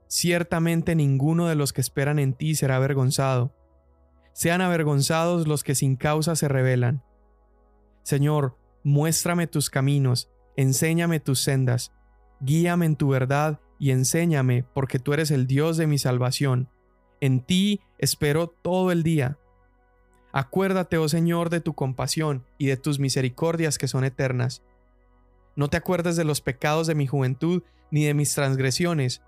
Ciertamente 0.09 0.95
ninguno 0.95 1.47
de 1.47 1.55
los 1.55 1.73
que 1.73 1.81
esperan 1.81 2.19
en 2.19 2.35
ti 2.35 2.55
será 2.55 2.77
avergonzado. 2.77 3.55
Sean 4.33 4.61
avergonzados 4.61 5.47
los 5.47 5.65
que 5.65 5.75
sin 5.75 5.97
causa 5.97 6.37
se 6.37 6.49
rebelan. 6.49 7.03
Señor, 8.03 8.57
Muéstrame 8.83 9.47
tus 9.47 9.69
caminos, 9.69 10.31
enséñame 10.57 11.21
tus 11.21 11.41
sendas, 11.41 11.93
guíame 12.41 12.87
en 12.87 12.97
tu 12.97 13.09
verdad 13.09 13.61
y 13.79 13.91
enséñame, 13.91 14.65
porque 14.73 14.99
tú 14.99 15.13
eres 15.13 15.31
el 15.31 15.47
Dios 15.47 15.77
de 15.77 15.87
mi 15.87 15.99
salvación. 15.99 16.71
En 17.21 17.41
ti 17.41 17.81
espero 17.99 18.49
todo 18.49 18.91
el 18.91 19.03
día. 19.03 19.39
Acuérdate, 20.33 20.97
oh 20.97 21.11
Señor, 21.11 21.51
de 21.51 21.61
tu 21.61 21.75
compasión 21.75 22.47
y 22.57 22.69
de 22.69 22.79
tus 22.79 22.99
misericordias 22.99 23.77
que 23.77 23.89
son 23.89 24.05
eternas. 24.05 24.63
No 25.61 25.69
te 25.69 25.77
acuerdes 25.77 26.17
de 26.17 26.25
los 26.25 26.41
pecados 26.41 26.87
de 26.87 26.95
mi 26.95 27.07
juventud 27.07 27.63
ni 27.91 28.07
de 28.07 28.15
mis 28.15 28.35
transgresiones. 28.35 29.21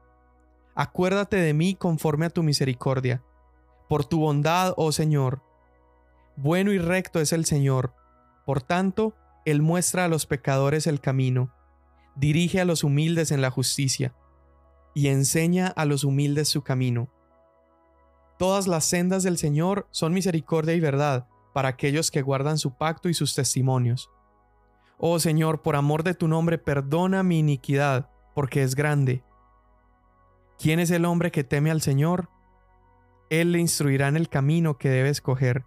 Acuérdate 0.75 1.37
de 1.37 1.53
mí 1.53 1.75
conforme 1.75 2.25
a 2.25 2.31
tu 2.31 2.43
misericordia. 2.43 3.23
Por 3.87 4.07
tu 4.07 4.21
bondad, 4.21 4.73
oh 4.79 4.93
Señor. 4.93 5.43
Bueno 6.37 6.73
y 6.73 6.79
recto 6.79 7.21
es 7.21 7.35
el 7.35 7.45
Señor. 7.45 7.93
Por 8.47 8.63
tanto, 8.63 9.15
él 9.45 9.61
muestra 9.61 10.07
a 10.07 10.09
los 10.09 10.25
pecadores 10.25 10.87
el 10.87 11.03
camino, 11.03 11.55
dirige 12.17 12.63
a 12.63 12.65
los 12.65 12.83
humildes 12.83 13.31
en 13.31 13.43
la 13.43 13.51
justicia, 13.51 14.15
y 14.95 15.09
enseña 15.09 15.67
a 15.67 15.85
los 15.85 16.03
humildes 16.03 16.49
su 16.49 16.63
camino. 16.63 17.11
Todas 18.39 18.67
las 18.67 18.87
sendas 18.87 19.23
del 19.23 19.37
Señor 19.37 19.87
son 19.91 20.15
misericordia 20.15 20.73
y 20.73 20.81
verdad 20.81 21.27
para 21.53 21.69
aquellos 21.69 22.11
que 22.11 22.23
guardan 22.23 22.57
su 22.57 22.79
pacto 22.79 23.11
y 23.11 23.13
sus 23.13 23.35
testimonios. 23.35 24.09
Oh 25.05 25.19
Señor, 25.19 25.63
por 25.63 25.75
amor 25.75 26.05
de 26.05 26.15
tu 26.15 26.29
nombre, 26.29 26.59
perdona 26.59 27.25
mi 27.25 27.41
iniquidad, 27.41 28.09
porque 28.37 28.63
es 28.63 28.77
grande. 28.77 29.25
¿Quién 30.61 30.79
es 30.79 30.93
el 30.93 31.07
hombre 31.07 31.33
que 31.33 31.43
teme 31.43 31.73
al 31.73 31.83
Señor? 31.83 32.29
Él 33.29 33.51
le 33.51 33.59
instruirá 33.59 34.07
en 34.07 34.17
el 34.17 34.29
camino 34.29 34.79
que 34.79 34.91
debe 34.91 35.09
escoger. 35.09 35.65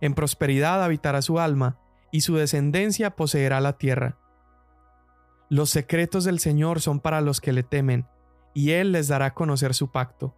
En 0.00 0.14
prosperidad 0.14 0.84
habitará 0.84 1.22
su 1.22 1.40
alma, 1.40 1.80
y 2.12 2.20
su 2.20 2.36
descendencia 2.36 3.16
poseerá 3.16 3.60
la 3.60 3.78
tierra. 3.78 4.16
Los 5.50 5.70
secretos 5.70 6.22
del 6.22 6.38
Señor 6.38 6.80
son 6.80 7.00
para 7.00 7.20
los 7.22 7.40
que 7.40 7.52
le 7.52 7.64
temen, 7.64 8.06
y 8.54 8.70
Él 8.70 8.92
les 8.92 9.08
dará 9.08 9.26
a 9.26 9.34
conocer 9.34 9.74
su 9.74 9.90
pacto. 9.90 10.36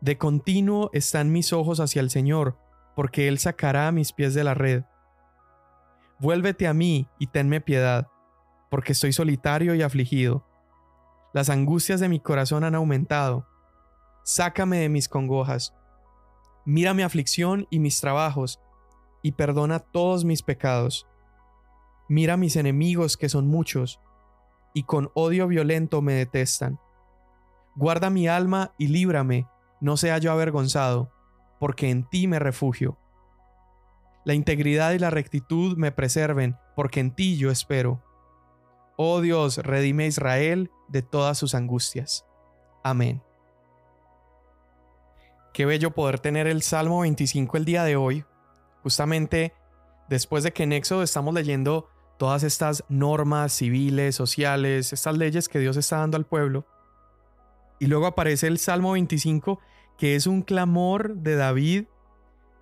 De 0.00 0.16
continuo 0.16 0.90
están 0.92 1.32
mis 1.32 1.52
ojos 1.52 1.80
hacia 1.80 2.02
el 2.02 2.10
Señor, 2.10 2.56
porque 2.94 3.26
Él 3.26 3.40
sacará 3.40 3.90
mis 3.90 4.12
pies 4.12 4.32
de 4.32 4.44
la 4.44 4.54
red. 4.54 4.84
Vuélvete 6.20 6.68
a 6.68 6.74
mí 6.74 7.08
y 7.18 7.28
tenme 7.28 7.62
piedad, 7.62 8.08
porque 8.70 8.92
estoy 8.92 9.14
solitario 9.14 9.74
y 9.74 9.80
afligido. 9.80 10.46
Las 11.32 11.48
angustias 11.48 11.98
de 11.98 12.10
mi 12.10 12.20
corazón 12.20 12.62
han 12.62 12.74
aumentado. 12.74 13.46
Sácame 14.22 14.80
de 14.80 14.90
mis 14.90 15.08
congojas. 15.08 15.74
Mira 16.66 16.92
mi 16.92 17.02
aflicción 17.02 17.66
y 17.70 17.78
mis 17.78 18.02
trabajos, 18.02 18.60
y 19.22 19.32
perdona 19.32 19.78
todos 19.78 20.26
mis 20.26 20.42
pecados. 20.42 21.06
Mira 22.06 22.36
mis 22.36 22.56
enemigos 22.56 23.16
que 23.16 23.30
son 23.30 23.46
muchos, 23.46 23.98
y 24.74 24.82
con 24.82 25.10
odio 25.14 25.48
violento 25.48 26.02
me 26.02 26.12
detestan. 26.12 26.78
Guarda 27.76 28.10
mi 28.10 28.28
alma 28.28 28.74
y 28.76 28.88
líbrame, 28.88 29.46
no 29.80 29.96
sea 29.96 30.18
yo 30.18 30.32
avergonzado, 30.32 31.10
porque 31.58 31.88
en 31.88 32.06
ti 32.06 32.26
me 32.26 32.38
refugio. 32.38 32.98
La 34.30 34.34
integridad 34.34 34.92
y 34.92 35.00
la 35.00 35.10
rectitud 35.10 35.76
me 35.76 35.90
preserven, 35.90 36.56
porque 36.76 37.00
en 37.00 37.10
ti 37.10 37.36
yo 37.36 37.50
espero. 37.50 38.00
Oh 38.96 39.20
Dios, 39.20 39.56
redime 39.56 40.04
a 40.04 40.06
Israel 40.06 40.70
de 40.86 41.02
todas 41.02 41.36
sus 41.36 41.52
angustias. 41.56 42.24
Amén. 42.84 43.24
Qué 45.52 45.66
bello 45.66 45.90
poder 45.90 46.20
tener 46.20 46.46
el 46.46 46.62
Salmo 46.62 47.00
25 47.00 47.56
el 47.56 47.64
día 47.64 47.82
de 47.82 47.96
hoy, 47.96 48.24
Justamente 48.84 49.52
después 50.08 50.44
de 50.44 50.52
que 50.52 50.62
en 50.62 50.74
Éxodo 50.74 51.02
estamos 51.02 51.34
leyendo 51.34 51.88
todas 52.16 52.44
estas 52.44 52.84
normas 52.88 53.52
civiles, 53.52 54.14
sociales, 54.14 54.92
estas 54.92 55.18
leyes 55.18 55.48
que 55.48 55.58
Dios 55.58 55.76
está 55.76 55.96
dando 55.96 56.16
al 56.16 56.24
pueblo, 56.24 56.68
y 57.80 57.86
luego 57.86 58.06
aparece 58.06 58.46
el 58.46 58.60
Salmo 58.60 58.92
25 58.92 59.58
que 59.98 60.14
es 60.14 60.28
un 60.28 60.42
clamor 60.42 61.16
de 61.16 61.34
David 61.34 61.86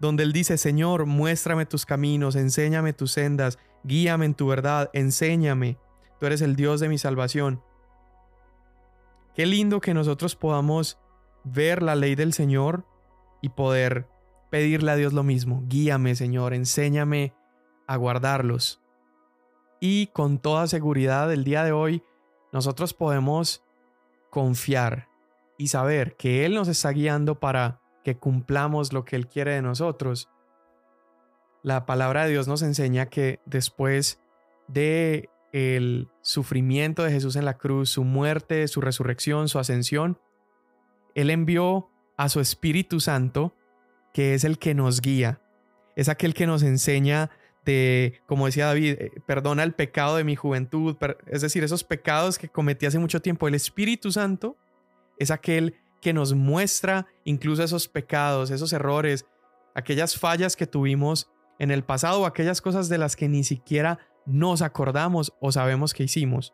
donde 0.00 0.22
él 0.22 0.32
dice, 0.32 0.58
Señor, 0.58 1.06
muéstrame 1.06 1.66
tus 1.66 1.84
caminos, 1.84 2.36
enséñame 2.36 2.92
tus 2.92 3.12
sendas, 3.12 3.58
guíame 3.82 4.26
en 4.26 4.34
tu 4.34 4.46
verdad, 4.46 4.90
enséñame, 4.92 5.78
tú 6.18 6.26
eres 6.26 6.40
el 6.40 6.56
Dios 6.56 6.80
de 6.80 6.88
mi 6.88 6.98
salvación. 6.98 7.62
Qué 9.34 9.46
lindo 9.46 9.80
que 9.80 9.94
nosotros 9.94 10.36
podamos 10.36 10.98
ver 11.44 11.82
la 11.82 11.94
ley 11.94 12.14
del 12.14 12.32
Señor 12.32 12.84
y 13.40 13.50
poder 13.50 14.08
pedirle 14.50 14.90
a 14.92 14.96
Dios 14.96 15.12
lo 15.12 15.22
mismo, 15.22 15.62
guíame 15.66 16.14
Señor, 16.14 16.54
enséñame 16.54 17.34
a 17.86 17.96
guardarlos. 17.96 18.80
Y 19.80 20.08
con 20.08 20.38
toda 20.38 20.66
seguridad 20.66 21.32
el 21.32 21.44
día 21.44 21.62
de 21.62 21.72
hoy 21.72 22.02
nosotros 22.52 22.94
podemos 22.94 23.64
confiar 24.30 25.08
y 25.56 25.68
saber 25.68 26.16
que 26.16 26.44
Él 26.44 26.54
nos 26.54 26.68
está 26.68 26.90
guiando 26.90 27.38
para 27.38 27.80
que 28.08 28.18
cumplamos 28.18 28.94
lo 28.94 29.04
que 29.04 29.16
Él 29.16 29.26
quiere 29.26 29.52
de 29.52 29.60
nosotros. 29.60 30.30
La 31.62 31.84
palabra 31.84 32.24
de 32.24 32.30
Dios 32.30 32.48
nos 32.48 32.62
enseña 32.62 33.06
que 33.06 33.40
después 33.44 34.18
de 34.66 35.28
el 35.52 36.08
sufrimiento 36.22 37.04
de 37.04 37.10
Jesús 37.10 37.36
en 37.36 37.44
la 37.44 37.58
cruz, 37.58 37.90
su 37.90 38.04
muerte, 38.04 38.66
su 38.66 38.80
resurrección, 38.80 39.48
su 39.48 39.58
ascensión, 39.58 40.18
Él 41.14 41.28
envió 41.28 41.90
a 42.16 42.30
su 42.30 42.40
Espíritu 42.40 42.98
Santo, 43.00 43.54
que 44.14 44.32
es 44.32 44.44
el 44.44 44.58
que 44.58 44.74
nos 44.74 45.02
guía, 45.02 45.42
es 45.94 46.08
aquel 46.08 46.32
que 46.32 46.46
nos 46.46 46.62
enseña 46.62 47.28
de, 47.66 48.22
como 48.24 48.46
decía 48.46 48.66
David, 48.66 48.96
eh, 48.98 49.10
perdona 49.26 49.64
el 49.64 49.74
pecado 49.74 50.16
de 50.16 50.24
mi 50.24 50.34
juventud, 50.34 50.96
es 51.26 51.42
decir, 51.42 51.62
esos 51.62 51.84
pecados 51.84 52.38
que 52.38 52.48
cometí 52.48 52.86
hace 52.86 52.98
mucho 52.98 53.20
tiempo. 53.20 53.48
El 53.48 53.54
Espíritu 53.54 54.10
Santo 54.10 54.56
es 55.18 55.30
aquel 55.30 55.74
que 56.00 56.12
nos 56.12 56.34
muestra 56.34 57.06
incluso 57.24 57.62
esos 57.62 57.88
pecados, 57.88 58.50
esos 58.50 58.72
errores, 58.72 59.26
aquellas 59.74 60.16
fallas 60.16 60.56
que 60.56 60.66
tuvimos 60.66 61.30
en 61.58 61.70
el 61.70 61.84
pasado 61.84 62.20
o 62.20 62.26
aquellas 62.26 62.60
cosas 62.60 62.88
de 62.88 62.98
las 62.98 63.16
que 63.16 63.28
ni 63.28 63.44
siquiera 63.44 63.98
nos 64.26 64.62
acordamos 64.62 65.32
o 65.40 65.52
sabemos 65.52 65.94
que 65.94 66.04
hicimos. 66.04 66.52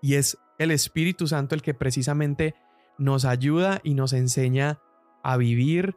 Y 0.00 0.14
es 0.14 0.38
el 0.58 0.70
Espíritu 0.70 1.26
Santo 1.26 1.54
el 1.54 1.62
que 1.62 1.74
precisamente 1.74 2.54
nos 2.98 3.24
ayuda 3.24 3.80
y 3.84 3.94
nos 3.94 4.12
enseña 4.12 4.80
a 5.22 5.36
vivir 5.36 5.96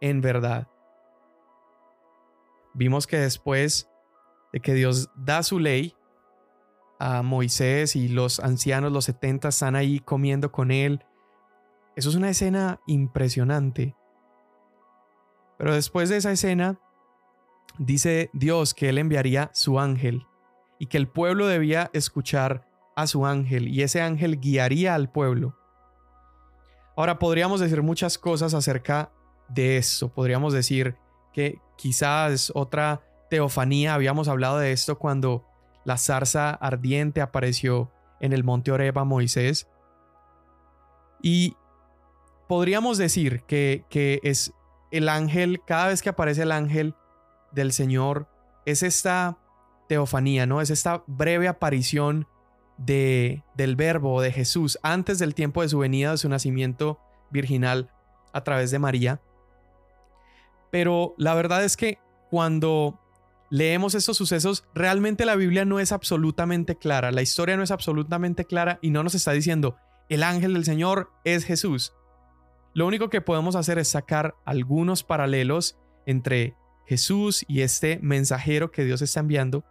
en 0.00 0.20
verdad. 0.20 0.68
Vimos 2.74 3.06
que 3.06 3.18
después 3.18 3.88
de 4.52 4.60
que 4.60 4.74
Dios 4.74 5.10
da 5.16 5.42
su 5.42 5.58
ley 5.58 5.94
a 6.98 7.22
Moisés 7.22 7.96
y 7.96 8.08
los 8.08 8.40
ancianos, 8.40 8.92
los 8.92 9.06
70, 9.06 9.48
están 9.48 9.76
ahí 9.76 10.00
comiendo 10.00 10.52
con 10.52 10.70
él, 10.70 11.04
eso 11.96 12.10
es 12.10 12.14
una 12.14 12.30
escena 12.30 12.80
impresionante. 12.86 13.96
Pero 15.58 15.74
después 15.74 16.10
de 16.10 16.18
esa 16.18 16.30
escena, 16.30 16.78
dice 17.78 18.30
Dios 18.34 18.74
que 18.74 18.90
Él 18.90 18.98
enviaría 18.98 19.50
su 19.54 19.80
ángel 19.80 20.26
y 20.78 20.86
que 20.86 20.98
el 20.98 21.08
pueblo 21.08 21.46
debía 21.46 21.90
escuchar 21.94 22.68
a 22.96 23.06
su 23.06 23.26
ángel 23.26 23.68
y 23.68 23.82
ese 23.82 24.02
ángel 24.02 24.38
guiaría 24.40 24.94
al 24.94 25.10
pueblo. 25.10 25.56
Ahora 26.96 27.18
podríamos 27.18 27.60
decir 27.60 27.82
muchas 27.82 28.18
cosas 28.18 28.54
acerca 28.54 29.10
de 29.48 29.78
eso. 29.78 30.12
Podríamos 30.12 30.52
decir 30.52 30.96
que 31.32 31.60
quizás 31.76 32.52
otra 32.54 33.02
teofanía, 33.30 33.94
habíamos 33.94 34.28
hablado 34.28 34.58
de 34.58 34.72
esto 34.72 34.98
cuando 34.98 35.46
la 35.84 35.98
zarza 35.98 36.50
ardiente 36.50 37.20
apareció 37.20 37.90
en 38.20 38.32
el 38.32 38.44
monte 38.44 38.72
Oreba 38.72 39.04
Moisés. 39.04 39.68
Y 41.22 41.56
podríamos 42.48 42.98
decir 42.98 43.42
que, 43.42 43.84
que 43.90 44.20
es 44.22 44.52
el 44.90 45.08
ángel, 45.08 45.60
cada 45.66 45.88
vez 45.88 46.02
que 46.02 46.08
aparece 46.08 46.42
el 46.42 46.52
ángel 46.52 46.94
del 47.52 47.72
Señor, 47.72 48.28
es 48.64 48.82
esta 48.82 49.38
teofanía, 49.88 50.46
¿no? 50.46 50.60
Es 50.60 50.70
esta 50.70 51.04
breve 51.06 51.48
aparición 51.48 52.26
de, 52.78 53.42
del 53.54 53.76
verbo 53.76 54.20
de 54.20 54.32
Jesús 54.32 54.78
antes 54.82 55.18
del 55.18 55.34
tiempo 55.34 55.62
de 55.62 55.68
su 55.68 55.78
venida, 55.78 56.10
de 56.12 56.18
su 56.18 56.28
nacimiento 56.28 56.98
virginal 57.30 57.90
a 58.32 58.42
través 58.44 58.70
de 58.70 58.78
María. 58.78 59.20
Pero 60.70 61.14
la 61.16 61.34
verdad 61.34 61.64
es 61.64 61.76
que 61.76 61.98
cuando 62.30 63.00
leemos 63.50 63.94
estos 63.94 64.16
sucesos, 64.16 64.64
realmente 64.74 65.24
la 65.24 65.36
Biblia 65.36 65.64
no 65.64 65.80
es 65.80 65.92
absolutamente 65.92 66.76
clara, 66.76 67.12
la 67.12 67.22
historia 67.22 67.56
no 67.56 67.62
es 67.62 67.70
absolutamente 67.70 68.44
clara 68.44 68.78
y 68.82 68.90
no 68.90 69.02
nos 69.02 69.14
está 69.14 69.32
diciendo, 69.32 69.76
el 70.08 70.22
ángel 70.22 70.54
del 70.54 70.64
Señor 70.64 71.10
es 71.24 71.44
Jesús. 71.44 71.94
Lo 72.76 72.86
único 72.86 73.08
que 73.08 73.22
podemos 73.22 73.56
hacer 73.56 73.78
es 73.78 73.88
sacar 73.88 74.34
algunos 74.44 75.02
paralelos 75.02 75.78
entre 76.04 76.54
Jesús 76.84 77.42
y 77.48 77.62
este 77.62 77.98
mensajero 78.02 78.70
que 78.70 78.84
Dios 78.84 79.00
está 79.00 79.20
enviando. 79.20 79.64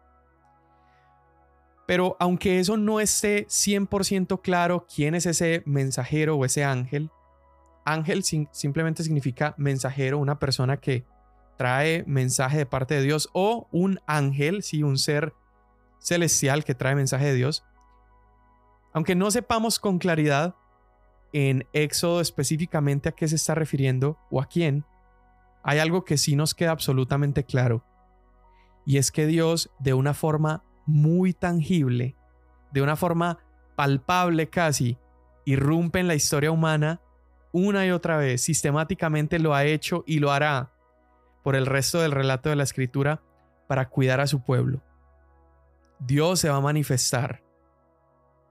Pero 1.85 2.17
aunque 2.19 2.59
eso 2.59 2.77
no 2.77 2.99
esté 2.99 3.45
100% 3.45 4.41
claro 4.41 4.87
quién 4.87 5.13
es 5.13 5.27
ese 5.27 5.61
mensajero 5.67 6.35
o 6.35 6.45
ese 6.45 6.63
ángel, 6.63 7.11
ángel 7.85 8.23
simplemente 8.23 9.03
significa 9.03 9.53
mensajero, 9.59 10.17
una 10.17 10.39
persona 10.39 10.77
que 10.77 11.05
trae 11.57 12.03
mensaje 12.07 12.57
de 12.57 12.65
parte 12.65 12.95
de 12.95 13.03
Dios 13.03 13.29
o 13.33 13.67
un 13.71 13.99
ángel, 14.07 14.63
sí, 14.63 14.81
un 14.81 14.97
ser 14.97 15.35
celestial 15.99 16.63
que 16.63 16.73
trae 16.73 16.95
mensaje 16.95 17.27
de 17.27 17.35
Dios. 17.35 17.63
Aunque 18.93 19.13
no 19.13 19.29
sepamos 19.29 19.77
con 19.77 19.99
claridad 19.99 20.55
en 21.33 21.67
Éxodo 21.73 22.21
específicamente 22.21 23.09
a 23.09 23.11
qué 23.11 23.27
se 23.27 23.35
está 23.35 23.55
refiriendo 23.55 24.17
o 24.29 24.41
a 24.41 24.45
quién, 24.45 24.85
hay 25.63 25.79
algo 25.79 26.05
que 26.05 26.17
sí 26.17 26.35
nos 26.35 26.53
queda 26.53 26.71
absolutamente 26.71 27.43
claro. 27.43 27.83
Y 28.85 28.97
es 28.97 29.11
que 29.11 29.25
Dios, 29.25 29.71
de 29.79 29.93
una 29.93 30.13
forma 30.13 30.63
muy 30.85 31.33
tangible, 31.33 32.15
de 32.71 32.81
una 32.81 32.95
forma 32.95 33.39
palpable 33.75 34.49
casi, 34.49 34.97
irrumpe 35.43 35.99
en 35.99 36.07
la 36.07 36.15
historia 36.15 36.51
humana 36.51 37.01
una 37.51 37.85
y 37.85 37.91
otra 37.91 38.17
vez, 38.17 38.41
sistemáticamente 38.41 39.39
lo 39.39 39.55
ha 39.55 39.63
hecho 39.63 40.03
y 40.05 40.19
lo 40.19 40.31
hará 40.31 40.71
por 41.43 41.55
el 41.55 41.65
resto 41.65 42.01
del 42.01 42.11
relato 42.11 42.49
de 42.49 42.57
la 42.57 42.63
escritura 42.63 43.23
para 43.67 43.89
cuidar 43.89 44.19
a 44.19 44.27
su 44.27 44.43
pueblo. 44.43 44.83
Dios 45.99 46.39
se 46.39 46.49
va 46.49 46.57
a 46.57 46.61
manifestar 46.61 47.43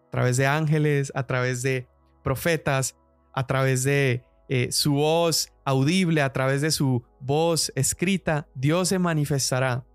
a 0.07 0.11
través 0.11 0.37
de 0.37 0.47
ángeles, 0.47 1.13
a 1.15 1.27
través 1.27 1.63
de 1.63 1.89
profetas, 2.25 2.97
a 3.33 3.47
través 3.47 3.85
de 3.85 4.25
eh, 4.49 4.73
su 4.73 4.95
voz 4.95 5.53
audible, 5.65 6.23
a 6.23 6.33
través 6.33 6.61
de 6.61 6.73
su 6.73 7.05
voz 7.21 7.73
escrita, 7.77 8.49
Dios 8.55 8.89
se 8.89 8.99
manifestará 8.99 9.87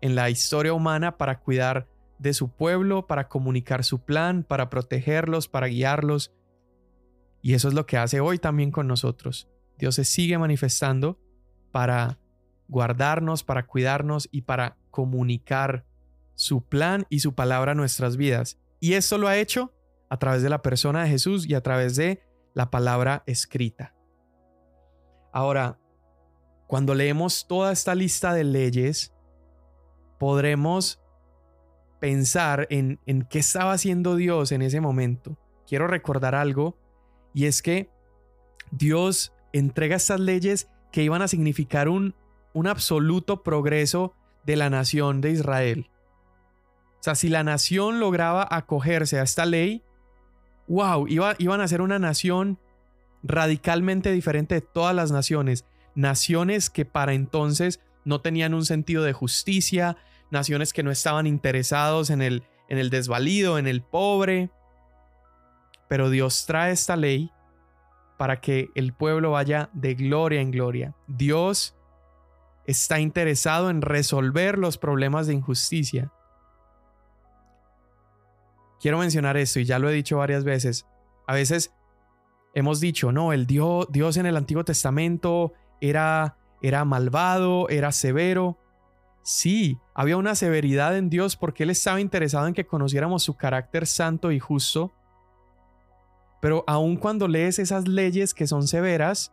en 0.00 0.14
la 0.14 0.30
historia 0.30 0.72
humana 0.72 1.18
para 1.18 1.40
cuidar 1.40 1.88
de 2.18 2.34
su 2.34 2.48
pueblo, 2.48 3.06
para 3.06 3.28
comunicar 3.28 3.84
su 3.84 4.04
plan, 4.04 4.44
para 4.44 4.70
protegerlos, 4.70 5.48
para 5.48 5.66
guiarlos. 5.66 6.32
Y 7.40 7.54
eso 7.54 7.68
es 7.68 7.74
lo 7.74 7.86
que 7.86 7.96
hace 7.96 8.20
hoy 8.20 8.38
también 8.38 8.70
con 8.70 8.86
nosotros. 8.86 9.48
Dios 9.78 9.96
se 9.96 10.04
sigue 10.04 10.38
manifestando 10.38 11.18
para 11.72 12.18
guardarnos, 12.68 13.42
para 13.42 13.66
cuidarnos 13.66 14.28
y 14.30 14.42
para 14.42 14.76
comunicar 14.90 15.84
su 16.34 16.64
plan 16.64 17.06
y 17.08 17.20
su 17.20 17.34
palabra 17.34 17.72
a 17.72 17.74
nuestras 17.74 18.16
vidas. 18.16 18.58
Y 18.80 18.94
esto 18.94 19.18
lo 19.18 19.28
ha 19.28 19.36
hecho 19.36 19.72
a 20.12 20.18
través 20.18 20.42
de 20.42 20.50
la 20.50 20.60
persona 20.60 21.02
de 21.04 21.08
Jesús 21.08 21.48
y 21.48 21.54
a 21.54 21.62
través 21.62 21.96
de 21.96 22.22
la 22.52 22.70
palabra 22.70 23.22
escrita. 23.24 23.94
Ahora, 25.32 25.78
cuando 26.66 26.94
leemos 26.94 27.46
toda 27.48 27.72
esta 27.72 27.94
lista 27.94 28.34
de 28.34 28.44
leyes, 28.44 29.14
podremos 30.18 31.00
pensar 31.98 32.66
en, 32.68 33.00
en 33.06 33.22
qué 33.22 33.38
estaba 33.38 33.72
haciendo 33.72 34.14
Dios 34.14 34.52
en 34.52 34.60
ese 34.60 34.82
momento. 34.82 35.38
Quiero 35.66 35.86
recordar 35.86 36.34
algo, 36.34 36.76
y 37.32 37.46
es 37.46 37.62
que 37.62 37.88
Dios 38.70 39.32
entrega 39.54 39.96
estas 39.96 40.20
leyes 40.20 40.68
que 40.90 41.02
iban 41.02 41.22
a 41.22 41.28
significar 41.28 41.88
un, 41.88 42.14
un 42.52 42.66
absoluto 42.66 43.42
progreso 43.42 44.12
de 44.44 44.56
la 44.56 44.68
nación 44.68 45.22
de 45.22 45.30
Israel. 45.30 45.90
O 47.00 47.02
sea, 47.02 47.14
si 47.14 47.30
la 47.30 47.44
nación 47.44 47.98
lograba 47.98 48.46
acogerse 48.50 49.18
a 49.18 49.22
esta 49.22 49.46
ley, 49.46 49.82
wow, 50.68 51.06
iban 51.08 51.60
a 51.60 51.68
ser 51.68 51.80
una 51.80 51.98
nación 51.98 52.58
radicalmente 53.22 54.10
diferente 54.12 54.56
de 54.56 54.60
todas 54.60 54.94
las 54.94 55.12
naciones. 55.12 55.64
Naciones 55.94 56.70
que 56.70 56.84
para 56.84 57.12
entonces 57.12 57.80
no 58.04 58.20
tenían 58.20 58.54
un 58.54 58.64
sentido 58.64 59.04
de 59.04 59.12
justicia, 59.12 59.96
naciones 60.30 60.72
que 60.72 60.82
no 60.82 60.90
estaban 60.90 61.26
interesados 61.26 62.10
en 62.10 62.22
el, 62.22 62.42
en 62.68 62.78
el 62.78 62.90
desvalido, 62.90 63.58
en 63.58 63.66
el 63.66 63.82
pobre. 63.82 64.50
Pero 65.88 66.10
Dios 66.10 66.46
trae 66.46 66.72
esta 66.72 66.96
ley 66.96 67.30
para 68.16 68.40
que 68.40 68.70
el 68.74 68.92
pueblo 68.92 69.32
vaya 69.32 69.68
de 69.72 69.94
gloria 69.94 70.40
en 70.40 70.50
gloria. 70.50 70.94
Dios 71.06 71.76
está 72.66 73.00
interesado 73.00 73.70
en 73.70 73.82
resolver 73.82 74.58
los 74.58 74.78
problemas 74.78 75.26
de 75.26 75.34
injusticia. 75.34 76.12
Quiero 78.82 78.98
mencionar 78.98 79.36
esto 79.36 79.60
y 79.60 79.64
ya 79.64 79.78
lo 79.78 79.88
he 79.88 79.92
dicho 79.92 80.16
varias 80.16 80.42
veces. 80.42 80.86
A 81.28 81.34
veces 81.34 81.72
hemos 82.52 82.80
dicho, 82.80 83.12
no, 83.12 83.32
el 83.32 83.46
Dios, 83.46 83.86
Dios 83.92 84.16
en 84.16 84.26
el 84.26 84.36
Antiguo 84.36 84.64
Testamento 84.64 85.52
era, 85.80 86.36
era 86.62 86.84
malvado, 86.84 87.68
era 87.68 87.92
severo. 87.92 88.58
Sí, 89.22 89.78
había 89.94 90.16
una 90.16 90.34
severidad 90.34 90.96
en 90.96 91.10
Dios 91.10 91.36
porque 91.36 91.62
Él 91.62 91.70
estaba 91.70 92.00
interesado 92.00 92.48
en 92.48 92.54
que 92.54 92.66
conociéramos 92.66 93.22
su 93.22 93.36
carácter 93.36 93.86
santo 93.86 94.32
y 94.32 94.40
justo. 94.40 94.90
Pero 96.40 96.64
aun 96.66 96.96
cuando 96.96 97.28
lees 97.28 97.60
esas 97.60 97.86
leyes 97.86 98.34
que 98.34 98.48
son 98.48 98.66
severas, 98.66 99.32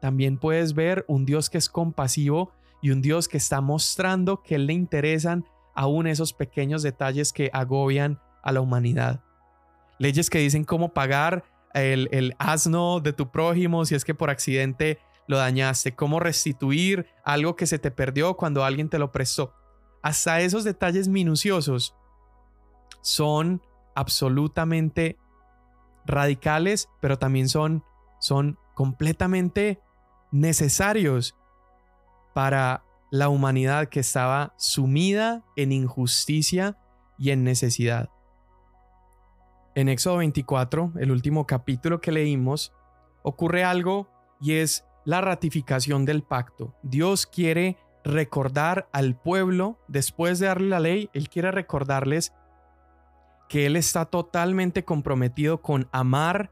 también 0.00 0.38
puedes 0.38 0.74
ver 0.74 1.04
un 1.06 1.24
Dios 1.24 1.50
que 1.50 1.58
es 1.58 1.68
compasivo 1.68 2.50
y 2.82 2.90
un 2.90 3.00
Dios 3.00 3.28
que 3.28 3.36
está 3.36 3.60
mostrando 3.60 4.42
que 4.42 4.58
le 4.58 4.72
interesan 4.72 5.44
aún 5.76 6.08
esos 6.08 6.32
pequeños 6.32 6.82
detalles 6.82 7.32
que 7.32 7.48
agobian 7.52 8.18
a 8.42 8.52
la 8.52 8.60
humanidad. 8.60 9.22
Leyes 9.98 10.30
que 10.30 10.38
dicen 10.38 10.64
cómo 10.64 10.92
pagar 10.94 11.44
el, 11.74 12.08
el 12.12 12.34
asno 12.38 13.00
de 13.00 13.12
tu 13.12 13.30
prójimo 13.30 13.84
si 13.84 13.94
es 13.94 14.04
que 14.04 14.14
por 14.14 14.30
accidente 14.30 14.98
lo 15.26 15.36
dañaste, 15.36 15.94
cómo 15.94 16.20
restituir 16.20 17.06
algo 17.22 17.54
que 17.54 17.66
se 17.66 17.78
te 17.78 17.90
perdió 17.90 18.36
cuando 18.36 18.64
alguien 18.64 18.88
te 18.88 18.98
lo 18.98 19.12
prestó. 19.12 19.54
Hasta 20.02 20.40
esos 20.40 20.64
detalles 20.64 21.08
minuciosos 21.08 21.94
son 23.02 23.62
absolutamente 23.94 25.18
radicales, 26.06 26.88
pero 27.00 27.18
también 27.18 27.48
son, 27.48 27.84
son 28.20 28.58
completamente 28.74 29.80
necesarios 30.32 31.36
para 32.34 32.84
la 33.10 33.28
humanidad 33.28 33.88
que 33.88 34.00
estaba 34.00 34.54
sumida 34.56 35.44
en 35.56 35.72
injusticia 35.72 36.78
y 37.18 37.30
en 37.30 37.44
necesidad. 37.44 38.10
En 39.78 39.88
Éxodo 39.88 40.16
24, 40.16 40.94
el 40.98 41.12
último 41.12 41.46
capítulo 41.46 42.00
que 42.00 42.10
leímos, 42.10 42.72
ocurre 43.22 43.62
algo 43.62 44.08
y 44.40 44.54
es 44.54 44.84
la 45.04 45.20
ratificación 45.20 46.04
del 46.04 46.24
pacto. 46.24 46.74
Dios 46.82 47.28
quiere 47.28 47.76
recordar 48.02 48.88
al 48.92 49.14
pueblo, 49.14 49.78
después 49.86 50.40
de 50.40 50.48
darle 50.48 50.68
la 50.70 50.80
ley, 50.80 51.10
Él 51.12 51.28
quiere 51.28 51.52
recordarles 51.52 52.32
que 53.48 53.66
Él 53.66 53.76
está 53.76 54.04
totalmente 54.06 54.84
comprometido 54.84 55.62
con 55.62 55.88
amar 55.92 56.50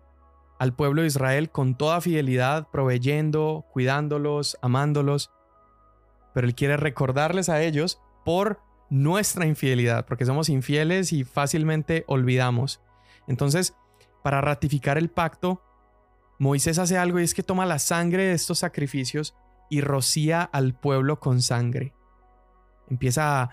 al 0.61 0.73
pueblo 0.77 1.03
de 1.03 1.09
Israel 1.09 1.51
con 1.51 1.75
toda 1.75 2.01
fidelidad, 2.01 2.69
proveyendo, 2.71 3.67
cuidándolos, 3.73 4.57
amándolos. 4.62 5.33
Pero 6.33 6.47
Él 6.47 6.55
quiere 6.55 6.77
recordarles 6.77 7.49
a 7.49 7.61
ellos 7.61 8.01
por 8.25 8.61
nuestra 8.89 9.47
infidelidad, 9.47 10.07
porque 10.07 10.27
somos 10.27 10.49
infieles 10.49 11.12
y 11.12 11.25
fácilmente 11.25 12.05
olvidamos. 12.07 12.81
Entonces, 13.29 13.75
para 14.23 14.41
ratificar 14.41 14.99
el 14.99 15.11
pacto, 15.11 15.62
Moisés 16.39 16.79
hace 16.79 16.99
algo 16.99 17.21
y 17.21 17.25
es 17.25 17.35
que 17.35 17.43
toma 17.43 17.67
la 17.67 17.79
sangre 17.79 18.25
de 18.25 18.33
estos 18.33 18.59
sacrificios 18.59 19.37
y 19.71 19.81
rocía 19.81 20.43
al 20.43 20.75
pueblo 20.79 21.19
con 21.19 21.43
sangre. 21.43 21.95
Empieza 22.89 23.43
a, 23.43 23.49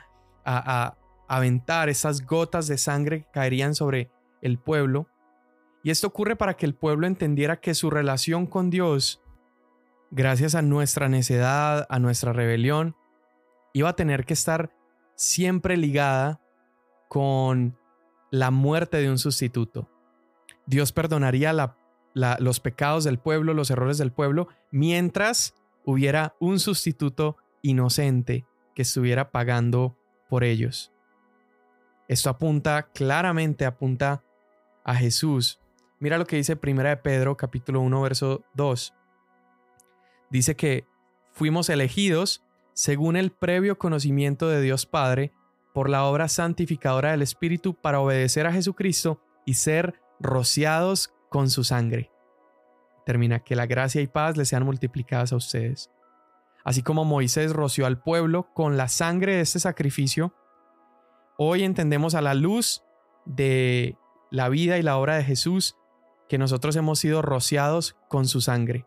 a 0.45 0.97
aventar 1.27 1.89
esas 1.89 2.25
gotas 2.25 2.67
de 2.67 2.77
sangre 2.77 3.21
que 3.21 3.31
caerían 3.31 3.73
sobre 3.73 4.11
el 4.41 4.59
pueblo 4.59 5.07
y 5.83 5.91
esto 5.91 6.07
ocurre 6.07 6.37
para 6.37 6.55
que 6.55 6.65
el 6.65 6.75
pueblo 6.75 7.07
entendiera 7.07 7.59
que 7.59 7.73
su 7.73 7.89
relación 7.89 8.47
con 8.47 8.69
Dios, 8.69 9.21
gracias 10.11 10.55
a 10.55 10.61
nuestra 10.61 11.09
necedad, 11.09 11.85
a 11.89 11.99
nuestra 11.99 12.31
rebelión, 12.31 12.95
iba 13.73 13.89
a 13.89 13.95
tener 13.95 14.25
que 14.25 14.33
estar 14.33 14.71
siempre 15.15 15.75
ligada 15.75 16.39
con 17.09 17.77
la 18.33 18.49
muerte 18.49 18.97
de 18.97 19.11
un 19.11 19.19
sustituto. 19.19 19.87
Dios 20.65 20.91
perdonaría 20.91 21.53
los 22.15 22.59
pecados 22.59 23.03
del 23.03 23.19
pueblo, 23.19 23.53
los 23.53 23.69
errores 23.69 23.99
del 23.99 24.11
pueblo, 24.11 24.47
mientras 24.71 25.53
hubiera 25.85 26.35
un 26.39 26.59
sustituto 26.59 27.37
inocente 27.61 28.43
que 28.73 28.81
estuviera 28.81 29.29
pagando 29.29 29.95
por 30.29 30.43
ellos. 30.43 30.91
Esto 32.07 32.31
apunta 32.31 32.89
claramente, 32.91 33.65
apunta 33.65 34.23
a 34.83 34.95
Jesús 34.95 35.59
Mira 36.03 36.17
lo 36.17 36.25
que 36.25 36.35
dice 36.35 36.57
Primera 36.57 36.89
de 36.89 36.97
Pedro, 36.97 37.37
capítulo 37.37 37.79
1, 37.79 38.01
verso 38.01 38.43
2. 38.55 38.93
Dice 40.29 40.57
que 40.57 40.85
fuimos 41.31 41.69
elegidos 41.69 42.43
según 42.73 43.15
el 43.15 43.31
previo 43.31 43.77
conocimiento 43.77 44.49
de 44.49 44.59
Dios 44.59 44.85
Padre 44.85 45.31
por 45.73 45.89
la 45.89 46.05
obra 46.05 46.27
santificadora 46.27 47.11
del 47.11 47.21
Espíritu 47.21 47.73
para 47.73 47.99
obedecer 47.99 48.45
a 48.45 48.53
Jesucristo 48.53 49.21
y 49.45 49.55
ser 49.55 49.99
rociados 50.19 51.13
con 51.29 51.49
su 51.49 51.63
sangre. 51.63 52.11
Termina 53.05 53.39
que 53.39 53.55
la 53.55 53.65
gracia 53.65 54.01
y 54.01 54.07
paz 54.07 54.37
les 54.37 54.49
sean 54.49 54.63
multiplicadas 54.63 55.33
a 55.33 55.35
ustedes. 55.35 55.89
Así 56.63 56.81
como 56.81 57.03
Moisés 57.03 57.51
roció 57.51 57.85
al 57.85 58.01
pueblo 58.01 58.53
con 58.53 58.77
la 58.77 58.87
sangre 58.87 59.35
de 59.35 59.41
este 59.41 59.59
sacrificio, 59.59 60.33
hoy 61.37 61.63
entendemos 61.63 62.15
a 62.15 62.21
la 62.21 62.33
luz 62.33 62.83
de 63.25 63.97
la 64.31 64.47
vida 64.49 64.77
y 64.77 64.81
la 64.83 64.97
obra 64.97 65.15
de 65.15 65.23
Jesús 65.23 65.75
que 66.29 66.37
nosotros 66.37 66.75
hemos 66.75 66.99
sido 66.99 67.21
rociados 67.21 67.97
con 68.07 68.27
su 68.27 68.39
sangre. 68.39 68.85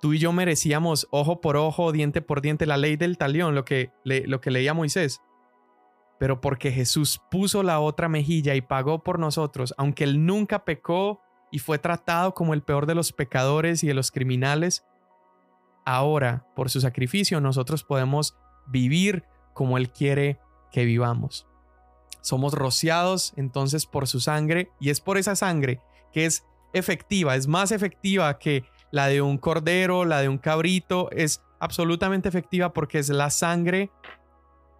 Tú 0.00 0.12
y 0.12 0.18
yo 0.18 0.32
merecíamos 0.32 1.08
ojo 1.10 1.40
por 1.40 1.56
ojo, 1.56 1.90
diente 1.90 2.22
por 2.22 2.40
diente, 2.40 2.66
la 2.66 2.76
ley 2.76 2.96
del 2.96 3.18
talión, 3.18 3.56
lo 3.56 3.64
que, 3.64 3.90
lo 4.04 4.40
que 4.40 4.52
leía 4.52 4.74
Moisés. 4.74 5.20
Pero 6.18 6.40
porque 6.40 6.72
Jesús 6.72 7.20
puso 7.30 7.62
la 7.62 7.80
otra 7.80 8.08
mejilla 8.08 8.54
y 8.54 8.60
pagó 8.60 9.02
por 9.02 9.18
nosotros, 9.18 9.74
aunque 9.78 10.04
él 10.04 10.26
nunca 10.26 10.64
pecó 10.64 11.20
y 11.50 11.60
fue 11.60 11.78
tratado 11.78 12.34
como 12.34 12.54
el 12.54 12.62
peor 12.62 12.86
de 12.86 12.94
los 12.94 13.12
pecadores 13.12 13.82
y 13.84 13.86
de 13.86 13.94
los 13.94 14.10
criminales, 14.10 14.84
ahora, 15.84 16.46
por 16.54 16.68
su 16.70 16.80
sacrificio, 16.80 17.40
nosotros 17.40 17.84
podemos 17.84 18.36
vivir 18.66 19.24
como 19.54 19.78
Él 19.78 19.90
quiere 19.90 20.38
que 20.70 20.84
vivamos. 20.84 21.46
Somos 22.20 22.52
rociados 22.52 23.32
entonces 23.36 23.86
por 23.86 24.06
su 24.06 24.20
sangre 24.20 24.70
y 24.80 24.90
es 24.90 25.00
por 25.00 25.16
esa 25.16 25.34
sangre 25.34 25.80
que 26.12 26.26
es 26.26 26.44
efectiva, 26.74 27.36
es 27.36 27.46
más 27.46 27.72
efectiva 27.72 28.38
que 28.38 28.64
la 28.90 29.06
de 29.06 29.22
un 29.22 29.38
cordero, 29.38 30.04
la 30.04 30.20
de 30.20 30.28
un 30.28 30.38
cabrito, 30.38 31.10
es 31.10 31.42
absolutamente 31.58 32.28
efectiva 32.28 32.72
porque 32.72 32.98
es 32.98 33.08
la 33.08 33.30
sangre 33.30 33.90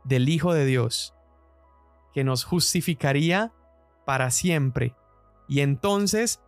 del 0.05 0.29
Hijo 0.29 0.53
de 0.53 0.67
Dios 0.67 1.15
que 2.19 2.25
nos 2.25 2.43
justificaría 2.43 3.53
para 4.05 4.33
siempre. 4.33 4.97
Y 5.47 5.61
entonces 5.61 6.41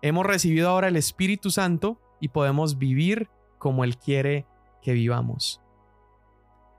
hemos 0.00 0.24
recibido 0.24 0.70
ahora 0.70 0.88
el 0.88 0.96
Espíritu 0.96 1.50
Santo 1.50 2.00
y 2.22 2.28
podemos 2.28 2.78
vivir 2.78 3.28
como 3.58 3.84
Él 3.84 3.98
quiere 3.98 4.46
que 4.80 4.94
vivamos. 4.94 5.60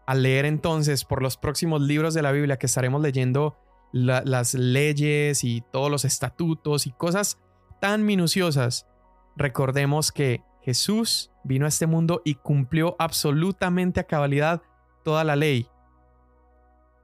Al 0.07 0.23
leer 0.23 0.45
entonces 0.45 1.05
por 1.05 1.21
los 1.21 1.37
próximos 1.37 1.83
libros 1.83 2.15
de 2.15 2.23
la 2.23 2.31
Biblia 2.31 2.57
que 2.57 2.65
estaremos 2.65 2.99
leyendo 2.99 3.59
las 3.91 4.55
leyes 4.55 5.43
y 5.43 5.61
todos 5.71 5.91
los 5.91 6.03
estatutos 6.03 6.87
y 6.87 6.93
cosas 6.93 7.37
tan 7.79 8.05
minuciosas, 8.05 8.87
recordemos 9.35 10.11
que 10.11 10.41
Jesús 10.63 11.31
vino 11.43 11.65
a 11.65 11.69
este 11.69 11.85
mundo 11.85 12.23
y 12.25 12.33
cumplió 12.33 12.95
absolutamente 12.97 13.99
a 13.99 14.07
cabalidad 14.07 14.63
toda 15.03 15.23
la 15.23 15.35
ley, 15.35 15.67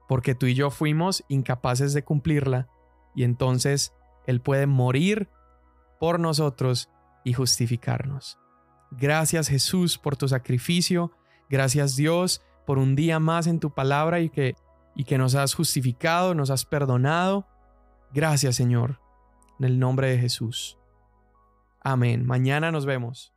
porque 0.08 0.34
tú 0.34 0.46
y 0.46 0.54
yo 0.54 0.70
fuimos 0.70 1.24
incapaces 1.28 1.94
de 1.94 2.04
cumplirla, 2.04 2.68
y 3.14 3.24
entonces 3.24 3.92
Él 4.26 4.40
puede 4.40 4.66
morir 4.66 5.28
por 6.00 6.18
nosotros 6.18 6.90
y 7.24 7.32
justificarnos. 7.32 8.38
Gracias 8.90 9.48
Jesús 9.48 9.98
por 9.98 10.16
tu 10.16 10.28
sacrificio, 10.28 11.12
gracias 11.48 11.96
Dios 11.96 12.42
por 12.66 12.78
un 12.78 12.94
día 12.94 13.18
más 13.18 13.46
en 13.46 13.60
tu 13.60 13.72
palabra 13.72 14.20
y 14.20 14.28
que 14.28 14.54
y 14.94 15.04
que 15.04 15.16
nos 15.18 15.34
has 15.34 15.54
justificado, 15.54 16.34
nos 16.34 16.50
has 16.50 16.64
perdonado. 16.64 17.46
Gracias 18.12 18.56
Señor, 18.56 19.00
en 19.58 19.64
el 19.64 19.78
nombre 19.78 20.10
de 20.10 20.18
Jesús. 20.18 20.78
Amén. 21.80 22.26
Mañana 22.26 22.70
nos 22.70 22.86
vemos. 22.86 23.31